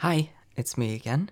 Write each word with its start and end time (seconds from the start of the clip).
Hi, 0.00 0.28
it's 0.56 0.76
me 0.76 0.94
again. 0.94 1.30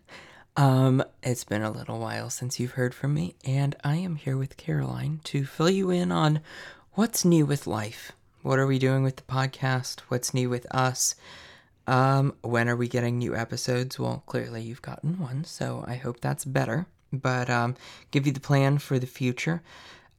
Um, 0.57 1.05
it's 1.23 1.45
been 1.45 1.61
a 1.61 1.71
little 1.71 1.99
while 1.99 2.31
since 2.31 2.59
you've 2.59 2.73
heard 2.73 2.95
from 2.95 3.13
me, 3.13 3.35
and 3.45 3.77
I 3.85 3.97
am 3.97 4.17
here 4.17 4.39
with 4.39 4.57
Caroline 4.57 5.21
to 5.25 5.45
fill 5.45 5.69
you 5.69 5.91
in 5.91 6.11
on 6.11 6.41
what's 6.95 7.27
new 7.27 7.45
with 7.45 7.67
life. 7.67 8.13
What 8.41 8.59
are 8.59 8.67
we 8.67 8.79
doing 8.79 9.03
with 9.03 9.17
the 9.17 9.23
podcast? 9.25 10.01
What's 10.09 10.33
new 10.33 10.49
with 10.49 10.67
us? 10.75 11.15
Um, 11.87 12.37
when 12.41 12.71
are 12.71 12.77
we 12.77 12.89
getting 12.89 13.19
new 13.19 13.37
episodes? 13.37 13.99
Well, 13.99 14.23
clearly 14.25 14.63
you've 14.63 14.81
gotten 14.81 15.19
one, 15.19 15.45
so 15.45 15.85
I 15.87 15.97
hope 15.97 16.21
that's 16.21 16.47
better. 16.47 16.87
But 17.13 17.51
um, 17.51 17.75
give 18.13 18.27
you 18.27 18.33
the 18.33 18.41
plan 18.41 18.79
for 18.79 18.99
the 18.99 19.07
future. 19.07 19.63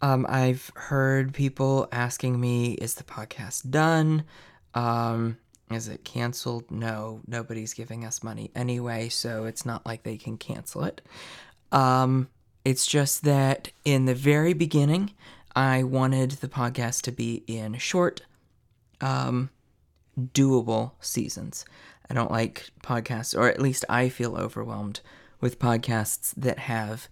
Um, 0.03 0.23
I've 0.29 0.71
heard 0.75 1.33
people 1.33 1.87
asking 1.91 2.39
me, 2.39 2.73
"Is 2.73 2.93
the 2.93 3.05
podcast 3.05 3.71
done? 3.71 4.23
Um, 4.75 5.37
is 5.71 5.87
it 5.87 6.03
canceled? 6.03 6.69
No, 6.69 7.21
nobody's 7.27 7.73
giving 7.73 8.05
us 8.05 8.23
money 8.23 8.51
anyway, 8.55 9.09
so 9.09 9.45
it's 9.45 9.65
not 9.65 9.85
like 9.85 10.03
they 10.03 10.17
can 10.17 10.37
cancel 10.37 10.83
it. 10.83 11.01
Um, 11.71 12.29
it's 12.63 12.85
just 12.85 13.23
that 13.23 13.71
in 13.83 14.05
the 14.05 14.15
very 14.15 14.53
beginning, 14.53 15.11
I 15.55 15.83
wanted 15.83 16.31
the 16.31 16.47
podcast 16.47 17.01
to 17.03 17.11
be 17.11 17.43
in 17.47 17.77
short, 17.77 18.21
um, 19.01 19.49
doable 20.17 20.91
seasons. 20.99 21.65
I 22.09 22.13
don't 22.13 22.31
like 22.31 22.69
podcasts, 22.83 23.37
or 23.37 23.47
at 23.47 23.61
least 23.61 23.85
I 23.89 24.09
feel 24.09 24.35
overwhelmed 24.35 25.01
with 25.41 25.59
podcasts 25.59 26.33
that 26.37 26.59
have, 26.59 27.07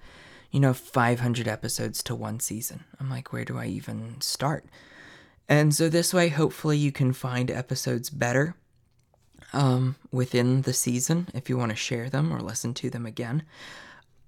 you 0.51 0.59
know, 0.59 0.73
500 0.73 1.47
episodes 1.47 2.03
to 2.03 2.15
one 2.15 2.39
season. 2.39 2.83
I'm 2.99 3.09
like, 3.09 3.33
where 3.33 3.45
do 3.45 3.57
I 3.57 3.65
even 3.65 4.21
start? 4.21 4.65
And 5.49 5.75
so 5.75 5.89
this 5.89 6.13
way, 6.13 6.29
hopefully, 6.29 6.77
you 6.77 6.91
can 6.91 7.13
find 7.13 7.51
episodes 7.51 8.09
better 8.09 8.55
um, 9.51 9.95
within 10.11 10.61
the 10.63 10.73
season 10.73 11.27
if 11.33 11.49
you 11.49 11.57
want 11.57 11.71
to 11.71 11.75
share 11.75 12.09
them 12.09 12.33
or 12.33 12.39
listen 12.39 12.73
to 12.75 12.89
them 12.89 13.05
again. 13.05 13.43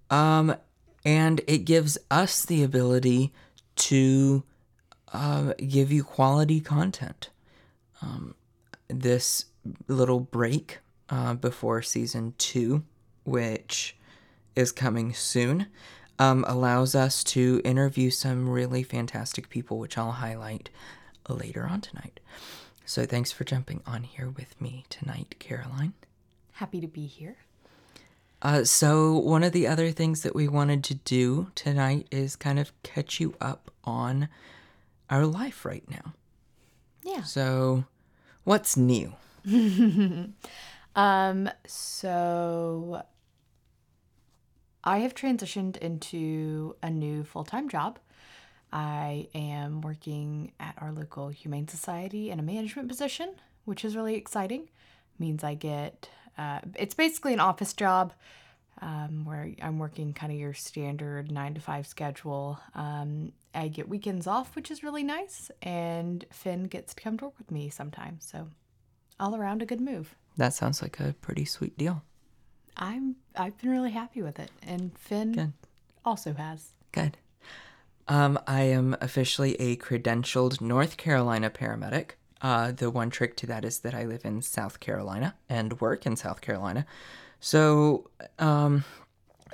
Um, 0.10 0.56
and 1.04 1.42
it 1.48 1.60
gives 1.60 1.98
us 2.12 2.46
the 2.46 2.64
ability 2.64 3.34
to 3.76 4.44
uh, 5.14 5.54
give 5.68 5.92
you 5.92 6.04
quality 6.04 6.60
content. 6.60 7.30
Um, 8.02 8.36
this 8.88 9.46
little 9.88 10.20
break 10.20 10.80
uh, 11.10 11.36
before 11.36 11.82
season 11.82 12.34
two, 12.38 12.84
which 13.24 13.96
is 14.56 14.72
coming 14.72 15.14
soon, 15.14 15.68
um, 16.20 16.46
allows 16.48 16.96
us 16.96 17.24
to 17.24 17.62
interview 17.64 18.10
some 18.10 18.50
really 18.50 18.84
fantastic 18.84 19.50
people, 19.50 19.80
which 19.80 19.98
I'll 19.98 20.14
highlight 20.14 20.70
later 21.34 21.66
on 21.66 21.82
tonight. 21.82 22.20
So 22.86 23.06
thanks 23.06 23.32
for 23.32 23.44
jumping 23.44 23.82
on 23.86 24.04
here 24.04 24.30
with 24.30 24.60
me 24.62 24.86
tonight, 24.90 25.36
Caroline. 25.40 25.94
Happy 26.54 26.80
to 26.82 26.88
be 26.88 27.08
here. 27.08 27.38
Uh, 28.42 28.64
so, 28.64 29.18
one 29.18 29.44
of 29.44 29.54
the 29.54 29.66
other 29.66 29.92
things 29.92 30.22
that 30.22 30.36
we 30.36 30.48
wanted 30.48 30.84
to 30.84 30.94
do 30.94 31.48
tonight 31.56 32.06
is 32.12 32.36
kind 32.36 32.60
of 32.60 32.72
catch 32.84 33.20
you 33.20 33.34
up 33.42 33.72
on 33.84 34.30
our 35.10 35.26
life 35.26 35.66
right 35.66 35.90
now. 35.90 36.14
Yeah. 37.02 37.24
So, 37.24 37.86
what's 38.44 38.78
new? 38.78 39.14
um, 40.96 41.50
so 41.66 43.04
I 44.84 45.00
have 45.00 45.16
transitioned 45.16 45.78
into 45.78 46.76
a 46.84 46.90
new 46.90 47.24
full 47.24 47.44
time 47.44 47.70
job. 47.70 48.00
I 48.76 49.30
am 49.34 49.80
working 49.80 50.52
at 50.60 50.76
our 50.80 50.92
local 50.92 51.30
Humane 51.30 51.70
Society 51.70 52.30
in 52.30 52.40
a 52.40 52.44
management 52.44 52.90
position, 52.90 53.34
which 53.64 53.86
is 53.86 53.96
really 53.96 54.16
exciting. 54.16 54.68
means 55.18 55.46
I 55.46 55.54
get, 55.54 56.10
uh, 56.38 56.60
it's 56.78 56.94
basically 56.94 57.32
an 57.32 57.40
office 57.40 57.72
job 57.72 58.12
um, 58.82 59.24
where 59.24 59.50
I'm 59.62 59.80
working 59.80 60.12
kind 60.12 60.34
of 60.34 60.38
your 60.38 60.54
standard 60.54 61.32
nine 61.32 61.54
to 61.54 61.62
five 61.62 61.88
schedule. 61.88 62.60
Um, 62.74 63.32
I 63.54 63.70
get 63.70 63.88
weekends 63.88 64.28
off, 64.28 64.58
which 64.58 64.70
is 64.70 64.84
really 64.84 65.04
nice, 65.04 65.50
and 65.62 66.26
Finn 66.30 66.66
gets 66.66 66.94
to 66.94 67.02
come 67.02 67.18
to 67.20 67.26
work 67.26 67.38
with 67.38 67.52
me 67.52 67.70
sometimes. 67.70 68.26
So, 68.30 68.50
all 69.22 69.38
around 69.38 69.62
a 69.62 69.66
good 69.66 69.80
move. 69.80 70.16
That 70.36 70.54
sounds 70.54 70.82
like 70.82 71.00
a 71.00 71.16
pretty 71.22 71.46
sweet 71.46 71.78
deal. 71.78 72.04
I'm 72.76 73.16
I've 73.38 73.58
been 73.58 73.70
really 73.70 73.92
happy 73.92 74.22
with 74.22 74.38
it, 74.38 74.52
and 74.62 74.98
Finn 74.98 75.32
Good. 75.32 75.54
also 76.04 76.34
has. 76.34 76.74
Good. 76.92 77.16
Um, 78.08 78.40
I 78.48 78.62
am 78.62 78.96
officially 79.02 79.56
a 79.56 79.78
credentialed 79.78 80.62
North 80.62 80.98
Carolina 80.98 81.50
paramedic. 81.50 82.12
Uh, 82.42 82.72
the 82.72 82.92
one 82.92 83.10
trick 83.10 83.36
to 83.38 83.48
that 83.48 83.66
is 83.66 83.80
that 83.80 83.96
I 83.96 84.06
live 84.06 84.26
in 84.26 84.42
South 84.42 84.80
Carolina 84.80 85.36
and 85.50 85.80
work 85.82 86.06
in 86.06 86.16
South 86.16 86.42
Carolina. 86.42 86.86
So 87.40 88.10
um, 88.38 88.84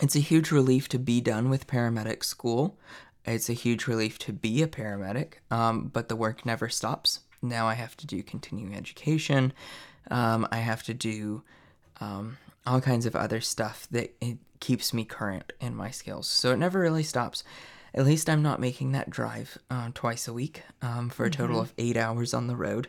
it's 0.01 0.15
a 0.15 0.19
huge 0.19 0.51
relief 0.51 0.89
to 0.89 0.99
be 0.99 1.21
done 1.21 1.49
with 1.49 1.67
paramedic 1.67 2.23
school. 2.23 2.77
It's 3.23 3.49
a 3.49 3.53
huge 3.53 3.87
relief 3.87 4.17
to 4.19 4.33
be 4.33 4.61
a 4.61 4.67
paramedic, 4.67 5.33
um, 5.49 5.89
but 5.93 6.09
the 6.09 6.15
work 6.15 6.45
never 6.45 6.69
stops. 6.69 7.21
Now 7.41 7.67
I 7.67 7.75
have 7.75 7.95
to 7.97 8.07
do 8.07 8.23
continuing 8.23 8.75
education. 8.75 9.53
Um, 10.09 10.47
I 10.51 10.57
have 10.57 10.83
to 10.83 10.93
do 10.93 11.43
um, 11.99 12.37
all 12.65 12.81
kinds 12.81 13.05
of 13.05 13.15
other 13.15 13.39
stuff 13.41 13.87
that 13.91 14.15
keeps 14.59 14.93
me 14.93 15.05
current 15.05 15.53
in 15.61 15.75
my 15.75 15.91
skills. 15.91 16.27
So 16.27 16.51
it 16.51 16.57
never 16.57 16.79
really 16.79 17.03
stops. 17.03 17.43
At 17.93 18.05
least 18.05 18.29
I'm 18.29 18.41
not 18.41 18.59
making 18.59 18.93
that 18.93 19.09
drive 19.09 19.57
uh, 19.69 19.89
twice 19.93 20.27
a 20.27 20.33
week 20.33 20.63
um, 20.81 21.09
for 21.09 21.25
a 21.25 21.31
total 21.31 21.59
of 21.59 21.73
eight 21.77 21.97
hours 21.97 22.33
on 22.33 22.47
the 22.47 22.55
road, 22.55 22.87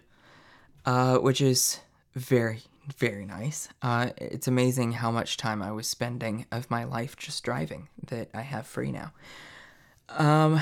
uh, 0.87 1.19
which 1.19 1.41
is 1.41 1.81
very, 2.15 2.63
very 2.97 3.25
nice. 3.25 3.69
Uh, 3.83 4.11
it's 4.17 4.47
amazing 4.47 4.93
how 4.93 5.11
much 5.11 5.37
time 5.37 5.61
I 5.61 5.73
was 5.73 5.89
spending 5.89 6.47
of 6.53 6.71
my 6.71 6.85
life 6.85 7.17
just 7.17 7.43
driving 7.43 7.89
that 8.07 8.31
I 8.33 8.43
have 8.43 8.67
free 8.67 8.93
now. 8.93 9.13
Um, 10.09 10.61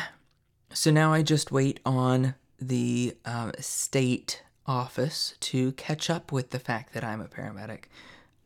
so 0.72 0.90
now 0.90 1.12
I 1.12 1.22
just 1.22 1.52
wait 1.52 1.80
on 1.84 2.34
the 2.58 3.16
uh, 3.24 3.52
state 3.58 4.42
office 4.66 5.34
to 5.40 5.72
catch 5.72 6.08
up 6.08 6.32
with 6.32 6.50
the 6.50 6.58
fact 6.58 6.94
that 6.94 7.02
I'm 7.04 7.20
a 7.20 7.26
paramedic, 7.26 7.84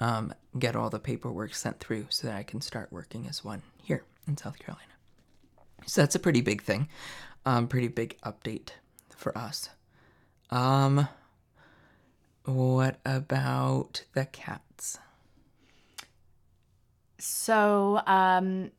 um, 0.00 0.32
get 0.58 0.74
all 0.74 0.90
the 0.90 0.98
paperwork 0.98 1.54
sent 1.54 1.78
through 1.78 2.06
so 2.08 2.26
that 2.26 2.36
I 2.36 2.42
can 2.42 2.60
start 2.60 2.90
working 2.90 3.26
as 3.28 3.44
one 3.44 3.62
here 3.82 4.04
in 4.26 4.36
South 4.36 4.58
Carolina. 4.58 4.93
So 5.86 6.00
that's 6.00 6.14
a 6.14 6.18
pretty 6.18 6.40
big 6.40 6.62
thing, 6.62 6.88
um, 7.44 7.68
pretty 7.68 7.88
big 7.88 8.18
update 8.22 8.70
for 9.16 9.36
us. 9.36 9.70
Um, 10.50 11.08
what 12.44 12.98
about 13.04 14.04
the 14.12 14.26
cats? 14.26 14.98
So, 17.18 18.02
um, 18.06 18.70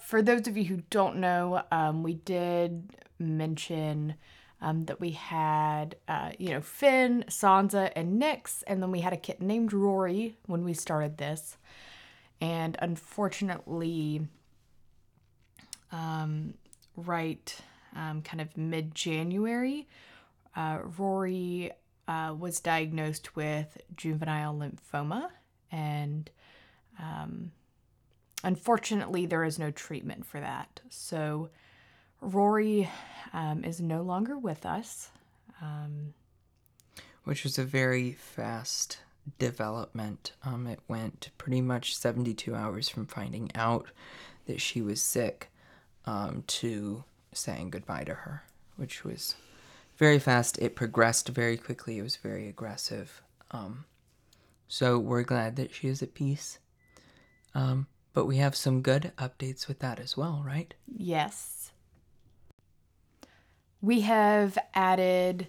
for 0.00 0.22
those 0.22 0.46
of 0.46 0.56
you 0.56 0.64
who 0.64 0.82
don't 0.90 1.16
know, 1.16 1.62
um, 1.72 2.02
we 2.02 2.14
did 2.14 2.90
mention 3.18 4.14
um, 4.60 4.84
that 4.84 5.00
we 5.00 5.10
had, 5.10 5.96
uh, 6.06 6.30
you 6.38 6.50
know, 6.50 6.60
Finn, 6.60 7.24
Sansa, 7.28 7.90
and 7.96 8.18
Nix, 8.18 8.62
and 8.68 8.80
then 8.80 8.92
we 8.92 9.00
had 9.00 9.12
a 9.12 9.16
kitten 9.16 9.48
named 9.48 9.72
Rory 9.72 10.36
when 10.46 10.64
we 10.64 10.74
started 10.74 11.18
this. 11.18 11.56
And 12.40 12.76
unfortunately, 12.80 14.28
um, 15.92 16.54
right 16.96 17.56
um, 17.94 18.22
kind 18.22 18.40
of 18.40 18.56
mid 18.56 18.94
January, 18.94 19.86
uh, 20.56 20.78
Rory 20.98 21.70
uh, 22.08 22.34
was 22.38 22.60
diagnosed 22.60 23.36
with 23.36 23.78
juvenile 23.94 24.54
lymphoma, 24.54 25.28
and 25.70 26.30
um, 27.00 27.52
unfortunately, 28.42 29.26
there 29.26 29.44
is 29.44 29.58
no 29.58 29.70
treatment 29.70 30.26
for 30.26 30.40
that. 30.40 30.80
So, 30.88 31.50
Rory 32.20 32.88
um, 33.32 33.64
is 33.64 33.80
no 33.80 34.02
longer 34.02 34.38
with 34.38 34.66
us. 34.66 35.10
Um, 35.60 36.14
Which 37.24 37.44
was 37.44 37.58
a 37.58 37.64
very 37.64 38.12
fast 38.12 38.98
development. 39.38 40.32
Um, 40.44 40.66
it 40.66 40.80
went 40.88 41.30
pretty 41.38 41.60
much 41.60 41.96
72 41.96 42.54
hours 42.54 42.88
from 42.88 43.06
finding 43.06 43.50
out 43.54 43.88
that 44.46 44.60
she 44.60 44.82
was 44.82 45.00
sick 45.00 45.51
um, 46.06 46.44
to 46.46 47.04
saying 47.32 47.70
goodbye 47.70 48.04
to 48.04 48.14
her, 48.14 48.44
which 48.76 49.04
was 49.04 49.34
very 49.96 50.18
fast. 50.18 50.58
It 50.58 50.76
progressed 50.76 51.28
very 51.28 51.56
quickly. 51.56 51.98
It 51.98 52.02
was 52.02 52.16
very 52.16 52.48
aggressive. 52.48 53.22
Um, 53.50 53.84
so 54.68 54.98
we're 54.98 55.22
glad 55.22 55.56
that 55.56 55.74
she 55.74 55.88
is 55.88 56.02
at 56.02 56.14
peace. 56.14 56.58
Um, 57.54 57.86
but 58.12 58.26
we 58.26 58.36
have 58.38 58.56
some 58.56 58.82
good 58.82 59.12
updates 59.18 59.68
with 59.68 59.78
that 59.80 59.98
as 59.98 60.16
well, 60.16 60.42
right? 60.44 60.74
Yes. 60.86 61.72
We 63.80 64.02
have 64.02 64.58
added 64.74 65.48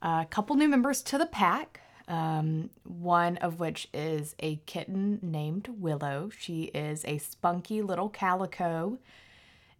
a 0.00 0.26
couple 0.28 0.56
new 0.56 0.68
members 0.68 1.02
to 1.02 1.18
the 1.18 1.26
pack. 1.26 1.80
Um, 2.08 2.70
one 2.82 3.36
of 3.38 3.60
which 3.60 3.88
is 3.94 4.34
a 4.40 4.56
kitten 4.66 5.20
named 5.22 5.68
Willow. 5.78 6.30
She 6.36 6.64
is 6.64 7.04
a 7.04 7.18
spunky 7.18 7.80
little 7.80 8.08
calico, 8.08 8.98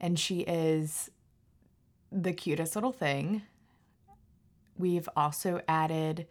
and 0.02 0.18
she 0.18 0.40
is 0.40 1.10
the 2.10 2.32
cutest 2.32 2.74
little 2.74 2.92
thing. 2.92 3.42
We've 4.76 5.08
also 5.16 5.62
added 5.68 6.26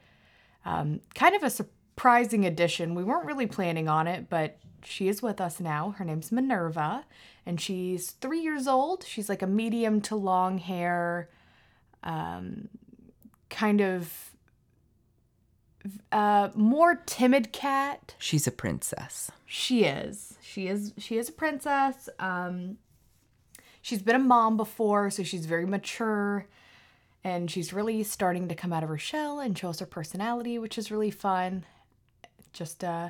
um, 0.65 0.99
kind 1.15 1.35
of 1.35 1.41
a 1.41 1.49
surprising 1.49 2.45
addition. 2.45 2.93
We 2.93 3.03
weren't 3.03 3.25
really 3.25 3.47
planning 3.47 3.87
on 3.87 4.07
it, 4.07 4.29
but 4.29 4.59
she 4.83 5.07
is 5.07 5.21
with 5.21 5.39
us 5.39 5.59
now. 5.59 5.91
Her 5.97 6.05
name's 6.05 6.31
Minerva, 6.31 7.05
and 7.45 7.59
she's 7.59 8.11
three 8.11 8.41
years 8.41 8.67
old. 8.67 9.05
She's 9.07 9.29
like 9.29 9.41
a 9.41 9.47
medium 9.47 10.01
to 10.01 10.15
long 10.15 10.57
hair, 10.57 11.29
um, 12.03 12.67
kind 13.49 13.79
of 13.81 14.31
uh, 16.11 16.49
more 16.55 16.95
timid 17.05 17.51
cat. 17.51 18.15
She's 18.17 18.47
a 18.47 18.51
princess. 18.51 19.31
She 19.45 19.83
is. 19.85 20.37
She 20.41 20.67
is. 20.67 20.93
She 20.97 21.17
is 21.17 21.29
a 21.29 21.33
princess. 21.33 22.09
Um, 22.19 22.77
she's 23.81 24.01
been 24.01 24.15
a 24.15 24.19
mom 24.19 24.57
before, 24.57 25.09
so 25.09 25.23
she's 25.23 25.45
very 25.45 25.65
mature, 25.65 26.47
and 27.23 27.49
she's 27.49 27.73
really 27.73 28.03
starting 28.03 28.47
to 28.47 28.55
come 28.55 28.73
out 28.73 28.83
of 28.83 28.89
her 28.89 28.97
shell 28.97 29.39
and 29.39 29.57
show 29.57 29.69
us 29.69 29.79
her 29.79 29.85
personality, 29.85 30.57
which 30.57 30.77
is 30.77 30.91
really 30.91 31.11
fun. 31.11 31.65
Just 32.53 32.83
uh, 32.83 33.09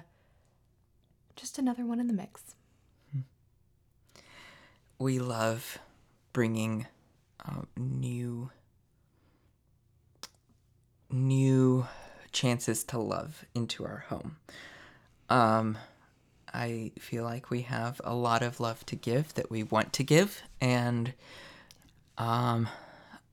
just 1.35 1.57
another 1.57 1.85
one 1.85 1.99
in 1.99 2.07
the 2.07 2.13
mix. 2.13 2.55
We 4.99 5.17
love 5.17 5.79
bringing 6.31 6.85
um, 7.43 7.67
new 7.75 8.51
new 11.09 11.87
chances 12.31 12.83
to 12.85 12.99
love 12.99 13.43
into 13.53 13.83
our 13.83 14.05
home. 14.09 14.37
Um, 15.29 15.77
I 16.53 16.91
feel 16.99 17.23
like 17.23 17.49
we 17.49 17.61
have 17.61 18.01
a 18.03 18.13
lot 18.13 18.41
of 18.41 18.59
love 18.59 18.85
to 18.87 18.95
give 18.95 19.33
that 19.35 19.49
we 19.49 19.63
want 19.63 19.93
to 19.93 20.03
give, 20.03 20.41
and 20.59 21.13
um, 22.17 22.67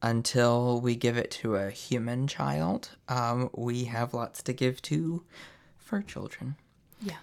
until 0.02 0.80
we 0.80 0.94
give 0.94 1.16
it 1.16 1.30
to 1.32 1.56
a 1.56 1.70
human 1.70 2.26
child, 2.26 2.90
um, 3.08 3.50
we 3.54 3.84
have 3.84 4.14
lots 4.14 4.42
to 4.44 4.52
give 4.52 4.80
to 4.82 5.24
fur 5.78 6.02
children. 6.02 6.56
Yeah. 7.00 7.16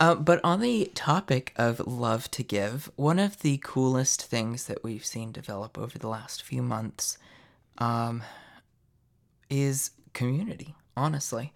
Uh, 0.00 0.14
but 0.14 0.40
on 0.42 0.60
the 0.60 0.90
topic 0.94 1.52
of 1.56 1.86
love 1.86 2.30
to 2.32 2.42
give, 2.42 2.90
one 2.96 3.18
of 3.18 3.40
the 3.40 3.58
coolest 3.58 4.24
things 4.24 4.66
that 4.66 4.82
we've 4.82 5.04
seen 5.04 5.30
develop 5.30 5.78
over 5.78 5.98
the 5.98 6.08
last 6.08 6.42
few 6.42 6.62
months 6.62 7.18
um, 7.78 8.22
is 9.48 9.90
community, 10.12 10.74
honestly. 10.96 11.52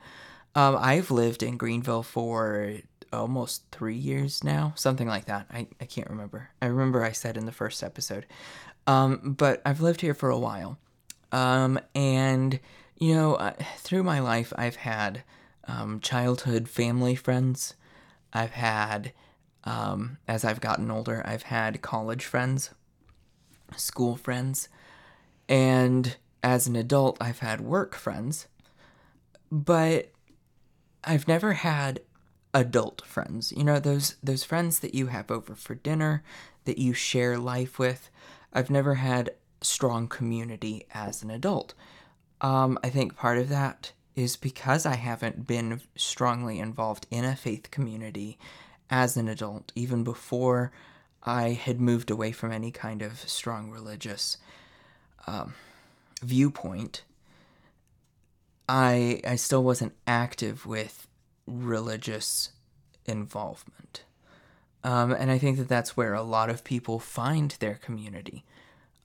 Um, 0.54 0.76
I've 0.78 1.10
lived 1.10 1.42
in 1.42 1.56
Greenville 1.56 2.02
for 2.02 2.76
almost 3.12 3.62
three 3.70 3.96
years 3.96 4.44
now, 4.44 4.72
something 4.76 5.08
like 5.08 5.26
that. 5.26 5.46
I, 5.50 5.66
I 5.80 5.84
can't 5.84 6.10
remember. 6.10 6.50
I 6.60 6.66
remember 6.66 7.04
I 7.04 7.12
said 7.12 7.36
in 7.36 7.46
the 7.46 7.52
first 7.52 7.82
episode. 7.82 8.26
Um, 8.86 9.34
but 9.38 9.60
I've 9.64 9.80
lived 9.80 10.00
here 10.00 10.14
for 10.14 10.30
a 10.30 10.38
while. 10.38 10.78
Um, 11.30 11.78
and, 11.94 12.58
you 12.98 13.14
know, 13.14 13.34
uh, 13.34 13.52
through 13.78 14.02
my 14.02 14.20
life, 14.20 14.52
I've 14.56 14.76
had 14.76 15.22
um, 15.66 16.00
childhood 16.00 16.68
family 16.68 17.14
friends. 17.14 17.74
I've 18.32 18.52
had, 18.52 19.12
um, 19.64 20.18
as 20.26 20.44
I've 20.44 20.60
gotten 20.60 20.90
older, 20.90 21.22
I've 21.26 21.42
had 21.44 21.82
college 21.82 22.24
friends, 22.24 22.70
school 23.76 24.16
friends, 24.16 24.68
and 25.48 26.16
as 26.42 26.66
an 26.66 26.76
adult, 26.76 27.18
I've 27.20 27.40
had 27.40 27.60
work 27.60 27.94
friends. 27.94 28.46
But 29.50 30.10
I've 31.04 31.28
never 31.28 31.54
had 31.54 32.00
adult 32.54 33.02
friends. 33.06 33.52
You 33.52 33.64
know, 33.64 33.78
those 33.78 34.16
those 34.22 34.44
friends 34.44 34.80
that 34.80 34.94
you 34.94 35.06
have 35.06 35.30
over 35.30 35.54
for 35.54 35.74
dinner, 35.74 36.22
that 36.64 36.78
you 36.78 36.92
share 36.92 37.38
life 37.38 37.78
with. 37.78 38.10
I've 38.52 38.70
never 38.70 38.94
had 38.96 39.30
strong 39.60 40.08
community 40.08 40.86
as 40.92 41.22
an 41.22 41.30
adult. 41.30 41.74
Um, 42.40 42.78
I 42.84 42.90
think 42.90 43.16
part 43.16 43.38
of 43.38 43.48
that 43.48 43.92
is 44.14 44.36
because 44.36 44.86
I 44.86 44.96
haven't 44.96 45.46
been 45.46 45.80
strongly 45.96 46.58
involved 46.58 47.06
in 47.10 47.24
a 47.24 47.36
faith 47.36 47.70
community 47.70 48.38
as 48.90 49.16
an 49.16 49.28
adult, 49.28 49.72
even 49.74 50.02
before 50.04 50.72
I 51.24 51.50
had 51.50 51.80
moved 51.80 52.10
away 52.10 52.32
from 52.32 52.52
any 52.52 52.70
kind 52.70 53.02
of 53.02 53.18
strong 53.28 53.70
religious 53.70 54.38
um, 55.26 55.54
viewpoint. 56.22 57.02
I 58.68 59.20
I 59.26 59.36
still 59.36 59.64
wasn't 59.64 59.94
active 60.06 60.66
with 60.66 61.07
religious 61.48 62.50
involvement. 63.06 64.04
Um, 64.84 65.12
and 65.12 65.30
I 65.30 65.38
think 65.38 65.58
that 65.58 65.68
that's 65.68 65.96
where 65.96 66.14
a 66.14 66.22
lot 66.22 66.50
of 66.50 66.64
people 66.64 66.98
find 66.98 67.50
their 67.58 67.74
community. 67.74 68.44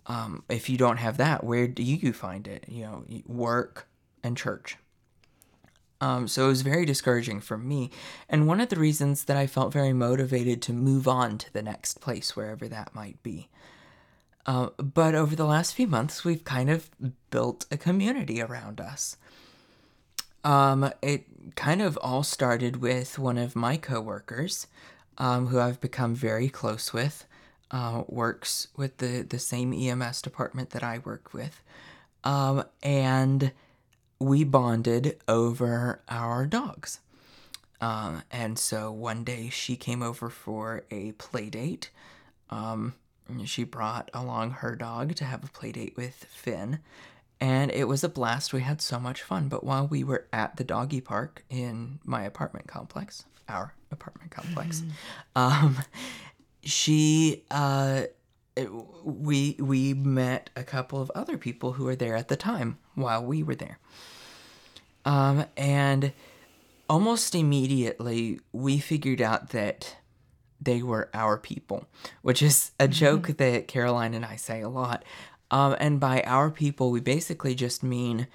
Um, 0.06 0.44
if 0.50 0.70
you 0.70 0.78
don't 0.78 0.98
have 0.98 1.18
that, 1.18 1.44
where 1.44 1.68
do 1.68 1.82
you 1.82 2.14
find 2.14 2.48
it? 2.48 2.66
You 2.68 2.84
know, 2.84 3.06
work 3.26 3.88
and 4.24 4.38
church. 4.38 4.78
Um, 6.02 6.28
so 6.28 6.46
it 6.46 6.50
was 6.50 6.64
very 6.64 6.86
discouraging 6.86 7.40
for 7.40 7.58
me. 7.58 7.90
And 8.28 8.46
one 8.46 8.60
of 8.60 8.68
the 8.68 8.80
reasons 8.80 9.24
that 9.24 9.38
I 9.38 9.48
felt 9.48 9.72
very 9.72 9.94
motivated 9.94 10.62
to 10.64 10.74
move 10.74 11.08
on 11.08 11.38
to 11.38 11.54
the 11.54 11.64
next 11.64 12.02
place, 12.02 12.36
wherever 12.36 12.68
that 12.68 12.94
might 12.94 13.24
be. 13.24 13.48
Uh, 14.46 14.70
but 14.78 15.16
over 15.16 15.36
the 15.36 15.46
last 15.46 15.74
few 15.74 15.88
months, 15.88 16.26
we've 16.26 16.44
kind 16.44 16.70
of 16.70 16.90
built 17.30 17.66
a 17.72 17.78
community 17.78 18.42
around 18.42 18.82
us. 18.82 19.16
Um, 20.44 20.92
it 21.02 21.26
kind 21.56 21.82
of 21.82 21.98
all 22.02 22.24
started 22.24 22.78
with 22.82 23.18
one 23.18 23.38
of 23.38 23.56
my 23.56 23.78
coworkers, 23.78 24.68
um, 25.18 25.48
who 25.48 25.60
I've 25.60 25.80
become 25.80 26.16
very 26.16 26.50
close 26.50 26.94
with, 26.94 27.26
uh, 27.72 28.04
works 28.08 28.68
with 28.76 28.98
the, 28.98 29.22
the 29.22 29.40
same 29.40 29.74
EMS 29.74 30.22
department 30.22 30.72
that 30.72 30.84
I 30.84 31.00
work 31.00 31.34
with. 31.34 31.62
Um, 32.24 32.64
and 32.82 33.52
we 34.20 34.44
bonded 34.44 35.18
over 35.28 36.02
our 36.10 36.46
dogs. 36.46 37.00
Um, 37.82 38.24
and 38.32 38.58
so 38.58 38.92
one 38.92 39.24
day 39.24 39.50
she 39.50 39.76
came 39.76 40.02
over 40.02 40.30
for 40.30 40.84
a 40.90 41.12
play 41.14 41.50
date. 41.50 41.90
Um, 42.50 42.94
she 43.46 43.64
brought 43.64 44.10
along 44.14 44.52
her 44.52 44.76
dog 44.76 45.16
to 45.16 45.26
have 45.26 45.44
a 45.44 45.48
play 45.48 45.72
date 45.72 45.98
with 45.98 46.26
Finn 46.26 46.80
and 47.44 47.72
it 47.72 47.90
was 47.90 48.06
a 48.06 48.10
blast. 48.10 48.54
We 48.54 48.62
had 48.62 48.82
so 48.82 49.02
much 49.02 49.22
fun. 49.22 49.50
But 49.50 49.66
while 49.66 49.86
we 49.86 50.02
were 50.02 50.28
at 50.32 50.56
the 50.56 50.64
doggy 50.64 51.02
park 51.02 51.44
in 51.50 52.00
my 52.06 52.24
apartment 52.24 52.68
complex, 52.68 53.26
our 53.50 53.74
apartment 53.92 54.32
complex, 54.32 54.82
um, 55.36 55.80
she, 56.64 57.44
uh, 57.52 58.04
it, 58.56 58.70
we 59.04 59.58
we 59.60 59.94
met 59.94 60.52
a 60.56 60.64
couple 60.64 61.02
of 61.02 61.12
other 61.16 61.38
people 61.38 61.74
who 61.74 61.84
were 61.84 61.98
there 61.98 62.16
at 62.16 62.30
the 62.30 62.38
time 62.38 62.78
while 62.96 63.26
we 63.26 63.44
were 63.44 63.56
there. 63.56 63.78
Um, 65.04 65.44
and 65.58 66.14
almost 66.90 67.36
immediately 67.36 68.40
we 68.54 68.80
figured 68.80 69.20
out 69.20 69.50
that 69.50 69.98
they 70.62 70.82
were 70.82 71.10
our 71.14 71.38
people, 71.38 71.88
which 72.22 72.42
is 72.42 72.72
a 72.80 72.88
joke 72.88 73.24
mm-hmm. 73.24 73.34
that 73.34 73.68
Caroline 73.68 74.14
and 74.14 74.24
I 74.24 74.38
say 74.38 74.62
a 74.62 74.70
lot. 74.70 75.04
Um, 75.54 75.76
and 75.80 76.00
by 76.00 76.22
our 76.22 76.50
people, 76.50 76.90
we 76.90 77.00
basically 77.00 77.54
just 77.54 77.84
mean 77.84 78.26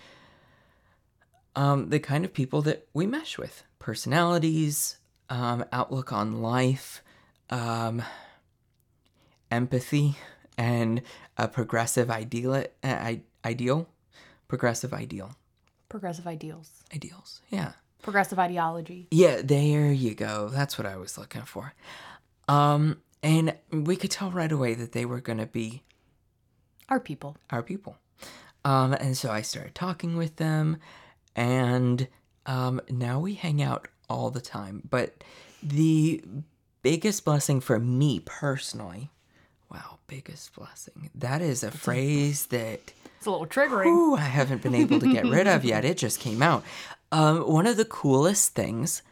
um, 1.56 1.90
the 1.90 1.98
kind 1.98 2.24
of 2.24 2.32
people 2.32 2.62
that 2.62 2.86
we 2.94 3.08
mesh 3.08 3.36
with 3.36 3.64
personalities, 3.80 4.98
um, 5.28 5.64
outlook 5.72 6.12
on 6.12 6.40
life, 6.40 7.02
um, 7.50 8.02
empathy, 9.50 10.14
and 10.56 11.02
a 11.36 11.48
progressive 11.48 12.08
ideal, 12.08 12.64
uh, 12.84 13.14
ideal, 13.44 13.88
progressive 14.46 14.94
ideal. 14.94 15.34
Progressive 15.88 16.28
ideals. 16.28 16.84
Ideals, 16.94 17.40
yeah. 17.50 17.72
Progressive 18.00 18.38
ideology. 18.38 19.08
Yeah, 19.10 19.42
there 19.42 19.90
you 19.90 20.14
go. 20.14 20.50
That's 20.50 20.78
what 20.78 20.86
I 20.86 20.96
was 20.96 21.18
looking 21.18 21.42
for. 21.42 21.74
Um, 22.46 23.02
and 23.24 23.56
we 23.72 23.96
could 23.96 24.12
tell 24.12 24.30
right 24.30 24.52
away 24.52 24.74
that 24.74 24.92
they 24.92 25.04
were 25.04 25.20
going 25.20 25.38
to 25.38 25.46
be 25.46 25.82
our 26.88 27.00
people. 27.00 27.36
Our 27.50 27.62
people. 27.62 27.96
Um, 28.64 28.92
and 28.92 29.16
so 29.16 29.30
I 29.30 29.42
started 29.42 29.74
talking 29.74 30.16
with 30.16 30.36
them, 30.36 30.78
and 31.36 32.08
um, 32.46 32.80
now 32.90 33.20
we 33.20 33.34
hang 33.34 33.62
out 33.62 33.88
all 34.08 34.30
the 34.30 34.40
time. 34.40 34.82
But 34.88 35.22
the 35.62 36.22
biggest 36.82 37.24
blessing 37.24 37.60
for 37.60 37.78
me 37.78 38.20
personally, 38.20 39.10
wow, 39.70 39.98
biggest 40.06 40.54
blessing. 40.54 41.10
That 41.14 41.40
is 41.42 41.62
a 41.62 41.70
phrase 41.70 42.46
that 42.46 42.80
it's 43.16 43.26
a 43.26 43.30
little 43.30 43.46
triggering. 43.46 43.84
Whew, 43.84 44.16
I 44.16 44.20
haven't 44.20 44.62
been 44.62 44.74
able 44.74 45.00
to 45.00 45.12
get 45.12 45.24
rid 45.24 45.46
of 45.46 45.64
yet. 45.64 45.84
It 45.84 45.98
just 45.98 46.20
came 46.20 46.42
out. 46.42 46.64
Um, 47.10 47.40
one 47.40 47.66
of 47.66 47.76
the 47.76 47.84
coolest 47.84 48.54
things 48.54 49.02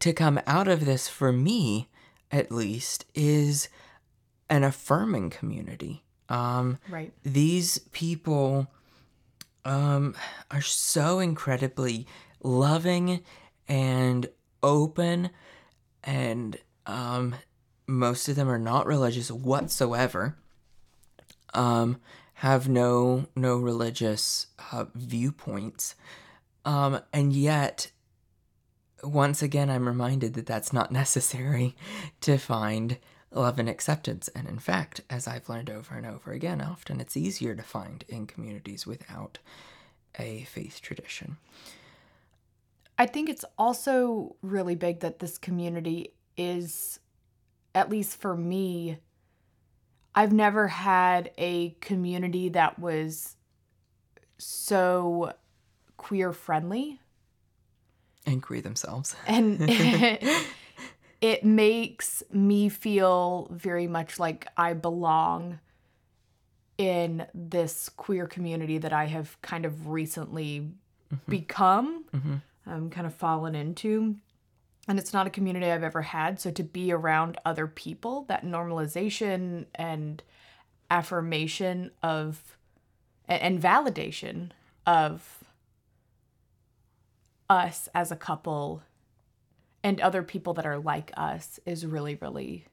to 0.00 0.12
come 0.12 0.40
out 0.46 0.68
of 0.68 0.84
this 0.84 1.08
for 1.08 1.32
me, 1.32 1.88
at 2.30 2.50
least, 2.50 3.04
is 3.14 3.68
an 4.48 4.64
affirming 4.64 5.30
community. 5.30 6.02
Um, 6.30 6.78
right. 6.88 7.12
These 7.24 7.78
people 7.78 8.68
um, 9.64 10.14
are 10.50 10.62
so 10.62 11.18
incredibly 11.18 12.06
loving 12.42 13.22
and 13.68 14.28
open, 14.62 15.30
and 16.02 16.56
um, 16.86 17.34
most 17.86 18.28
of 18.28 18.36
them 18.36 18.48
are 18.48 18.58
not 18.58 18.86
religious 18.86 19.30
whatsoever. 19.30 20.36
Um, 21.52 22.00
have 22.34 22.68
no 22.68 23.26
no 23.36 23.58
religious 23.58 24.46
uh, 24.72 24.86
viewpoints, 24.94 25.96
um, 26.64 27.00
and 27.12 27.32
yet 27.32 27.90
once 29.02 29.42
again, 29.42 29.70
I'm 29.70 29.86
reminded 29.86 30.34
that 30.34 30.46
that's 30.46 30.72
not 30.72 30.92
necessary 30.92 31.74
to 32.20 32.38
find 32.38 32.98
love 33.32 33.58
and 33.58 33.68
acceptance. 33.68 34.28
And 34.28 34.48
in 34.48 34.58
fact, 34.58 35.02
as 35.08 35.26
I've 35.26 35.48
learned 35.48 35.70
over 35.70 35.94
and 35.94 36.06
over 36.06 36.32
again, 36.32 36.60
often 36.60 37.00
it's 37.00 37.16
easier 37.16 37.54
to 37.54 37.62
find 37.62 38.04
in 38.08 38.26
communities 38.26 38.86
without 38.86 39.38
a 40.18 40.44
faith 40.44 40.80
tradition. 40.82 41.36
I 42.98 43.06
think 43.06 43.28
it's 43.28 43.44
also 43.56 44.36
really 44.42 44.74
big 44.74 45.00
that 45.00 45.20
this 45.20 45.38
community 45.38 46.12
is, 46.36 47.00
at 47.74 47.88
least 47.88 48.20
for 48.20 48.36
me, 48.36 48.98
I've 50.14 50.32
never 50.32 50.68
had 50.68 51.30
a 51.38 51.70
community 51.80 52.50
that 52.50 52.78
was 52.78 53.36
so 54.38 55.32
queer 55.96 56.32
friendly 56.32 57.00
and 58.26 58.42
queer 58.42 58.60
themselves. 58.60 59.14
and 59.26 59.60
it 61.20 61.44
makes 61.44 62.22
me 62.32 62.68
feel 62.68 63.48
very 63.50 63.86
much 63.86 64.18
like 64.18 64.46
I 64.56 64.72
belong 64.72 65.58
in 66.78 67.26
this 67.34 67.90
queer 67.90 68.26
community 68.26 68.78
that 68.78 68.92
I 68.92 69.04
have 69.06 69.40
kind 69.42 69.66
of 69.66 69.88
recently 69.88 70.60
mm-hmm. 71.12 71.30
become, 71.30 72.04
mm-hmm. 72.14 72.36
um, 72.66 72.88
kind 72.88 73.06
of 73.06 73.14
fallen 73.14 73.54
into. 73.54 74.16
And 74.88 74.98
it's 74.98 75.12
not 75.12 75.26
a 75.26 75.30
community 75.30 75.66
I've 75.66 75.82
ever 75.82 76.02
had. 76.02 76.40
So 76.40 76.50
to 76.52 76.62
be 76.62 76.90
around 76.90 77.36
other 77.44 77.66
people, 77.66 78.24
that 78.28 78.44
normalization 78.44 79.66
and 79.74 80.22
affirmation 80.90 81.90
of 82.02 82.56
and 83.28 83.62
validation 83.62 84.50
of 84.86 85.44
us 87.48 87.88
as 87.94 88.10
a 88.10 88.16
couple 88.16 88.82
and 89.82 90.00
other 90.00 90.22
people 90.22 90.54
that 90.54 90.66
are 90.66 90.78
like 90.78 91.10
us 91.16 91.58
is 91.64 91.86
really, 91.86 92.16
really, 92.20 92.66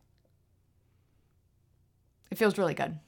it 2.29 2.37
feels 2.37 2.57
really 2.57 2.73
good. 2.73 2.99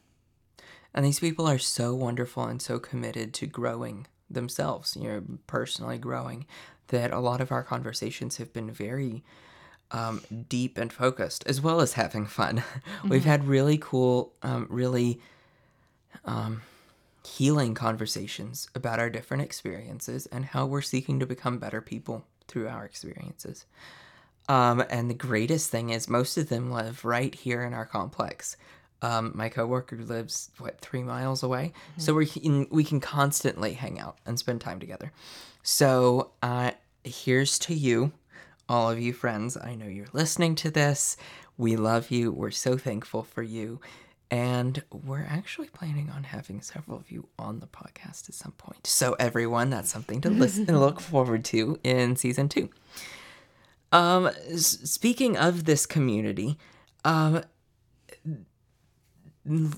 And 0.93 1.05
these 1.05 1.19
people 1.19 1.47
are 1.47 1.59
so 1.59 1.93
wonderful 1.93 2.45
and 2.45 2.61
so 2.61 2.79
committed 2.79 3.33
to 3.35 3.45
growing 3.45 4.07
themselves, 4.29 4.95
you 4.95 5.07
know, 5.07 5.23
personally 5.47 5.97
growing, 5.97 6.45
that 6.87 7.11
a 7.11 7.19
lot 7.19 7.41
of 7.41 7.51
our 7.51 7.63
conversations 7.63 8.37
have 8.37 8.53
been 8.53 8.71
very 8.71 9.23
um, 9.91 10.21
deep 10.47 10.77
and 10.77 10.91
focused, 10.91 11.43
as 11.45 11.61
well 11.61 11.81
as 11.81 11.93
having 11.93 12.25
fun. 12.25 12.63
Mm-hmm. 12.99 13.09
We've 13.09 13.25
had 13.25 13.47
really 13.47 13.77
cool, 13.77 14.33
um, 14.41 14.67
really 14.69 15.21
um, 16.25 16.63
healing 17.25 17.73
conversations 17.73 18.67
about 18.75 18.99
our 18.99 19.09
different 19.09 19.43
experiences 19.43 20.25
and 20.27 20.45
how 20.45 20.65
we're 20.65 20.81
seeking 20.81 21.19
to 21.19 21.25
become 21.25 21.59
better 21.59 21.81
people 21.81 22.25
through 22.49 22.67
our 22.67 22.83
experiences. 22.83 23.65
Um, 24.49 24.83
and 24.89 25.09
the 25.09 25.13
greatest 25.13 25.69
thing 25.69 25.91
is, 25.91 26.09
most 26.09 26.37
of 26.37 26.49
them 26.49 26.71
live 26.71 27.05
right 27.05 27.33
here 27.33 27.63
in 27.63 27.73
our 27.73 27.85
complex. 27.85 28.57
Um, 29.01 29.31
my 29.33 29.47
coworker 29.47 29.95
lives 29.97 30.51
what 30.57 30.81
three 30.81 31.03
miles 31.03 31.43
away, 31.43 31.71
mm-hmm. 31.91 32.01
so 32.01 32.13
we 32.13 32.25
can 32.25 32.67
we 32.69 32.83
can 32.83 32.99
constantly 32.99 33.73
hang 33.73 33.99
out 33.99 34.17
and 34.25 34.37
spend 34.37 34.59
time 34.59 34.79
together. 34.79 35.13
So 35.63 36.31
uh, 36.41 36.71
here's 37.03 37.59
to 37.59 37.73
you, 37.73 38.11
all 38.67 38.89
of 38.89 38.99
you 38.99 39.13
friends. 39.13 39.55
I 39.55 39.75
know 39.75 39.85
you're 39.87 40.07
listening 40.11 40.55
to 40.55 40.71
this. 40.71 41.15
We 41.57 41.75
love 41.75 42.11
you. 42.11 42.31
We're 42.31 42.51
so 42.51 42.77
thankful 42.77 43.23
for 43.23 43.43
you. 43.43 43.79
And 44.31 44.83
we're 44.91 45.25
actually 45.27 45.69
planning 45.69 46.11
on 46.11 46.23
having 46.23 46.61
several 46.61 46.97
of 46.97 47.09
you 47.09 47.29
on 47.39 47.59
the 47.59 47.67
podcast 47.67 48.29
at 48.29 48.35
some 48.35 48.51
point. 48.51 48.85
So, 48.85 49.13
everyone, 49.13 49.71
that's 49.71 49.91
something 49.91 50.21
to 50.21 50.29
listen 50.29 50.65
and 50.67 50.79
look 50.79 50.99
forward 51.01 51.43
to 51.45 51.79
in 51.83 52.15
season 52.15 52.47
two. 52.47 52.69
Um, 53.91 54.29
speaking 54.55 55.35
of 55.35 55.65
this 55.65 55.87
community, 55.87 56.59
um, 57.03 57.41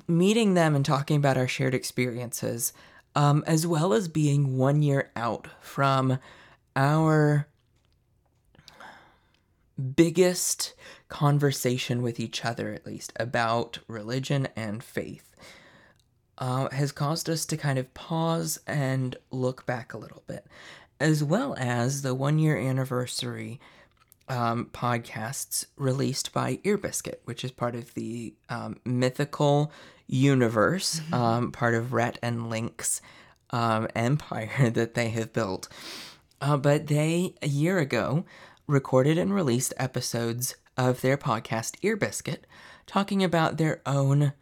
meeting 0.07 0.53
them 0.53 0.75
and 0.75 0.85
talking 0.85 1.15
about 1.15 1.37
our 1.37 1.47
shared 1.47 1.73
experiences, 1.73 2.73
um, 3.15 3.43
as 3.47 3.65
well 3.65 3.93
as 3.93 4.09
being 4.09 4.57
one 4.57 4.81
year 4.81 5.11
out 5.15 5.47
from 5.61 6.19
our 6.75 7.47
biggest 9.81 10.73
conversation 11.09 12.01
with 12.01 12.19
each 12.19 12.45
other, 12.45 12.73
at 12.73 12.85
least, 12.85 13.13
about 13.17 13.79
religion 13.87 14.47
and 14.55 14.83
faith, 14.83 15.35
uh, 16.37 16.69
has 16.69 16.91
caused 16.91 17.29
us 17.29 17.45
to 17.45 17.57
kind 17.57 17.77
of 17.77 17.93
pause 17.93 18.59
and 18.65 19.15
look 19.29 19.65
back 19.65 19.93
a 19.93 19.97
little 19.97 20.23
bit, 20.27 20.45
as 20.99 21.23
well 21.23 21.55
as 21.57 22.01
the 22.01 22.15
one 22.15 22.39
year 22.39 22.57
anniversary 22.57 23.59
um, 24.29 24.69
podcasts 24.73 25.65
released 25.75 26.31
by 26.31 26.59
Ear 26.63 26.77
Biscuits, 26.77 27.21
which 27.25 27.43
is 27.43 27.51
part 27.51 27.75
of 27.75 27.93
the 27.93 28.33
um, 28.49 28.79
mythical 28.85 29.71
universe, 30.07 30.99
mm-hmm. 30.99 31.13
um, 31.13 31.51
part 31.51 31.73
of 31.73 31.93
Rhett 31.93 32.17
and 32.21 32.49
Link's 32.49 33.01
um, 33.51 33.87
empire 33.95 34.69
that 34.73 34.93
they 34.93 35.09
have 35.09 35.33
built. 35.33 35.67
Uh, 36.39 36.57
but 36.57 36.87
they, 36.87 37.35
a 37.41 37.47
year 37.47 37.77
ago, 37.77 38.25
recorded 38.71 39.17
and 39.17 39.33
released 39.33 39.73
episodes 39.77 40.55
of 40.77 41.01
their 41.01 41.17
podcast 41.17 41.75
Ear 41.81 41.97
Biscuits 41.97 42.45
talking 42.87 43.23
about 43.23 43.57
their 43.57 43.81
own 43.85 44.33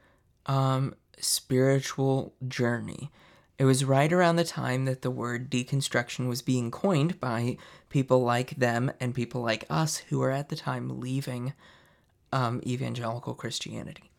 um, 0.45 0.93
spiritual 1.19 2.33
journey. 2.47 3.11
It 3.57 3.65
was 3.65 3.83
right 3.83 4.11
around 4.13 4.37
the 4.37 4.43
time 4.43 4.85
that 4.85 5.01
the 5.01 5.11
word 5.11 5.49
deconstruction 5.49 6.29
was 6.29 6.41
being 6.41 6.71
coined 6.71 7.19
by 7.19 7.57
people 7.89 8.23
like 8.23 8.51
them 8.51 8.91
and 8.99 9.13
people 9.13 9.41
like 9.41 9.65
us 9.69 9.97
who 9.97 10.19
were 10.19 10.31
at 10.31 10.49
the 10.49 10.55
time 10.55 10.99
leaving 10.99 11.53
um, 12.31 12.61
evangelical 12.65 13.33
Christianity. 13.33 14.11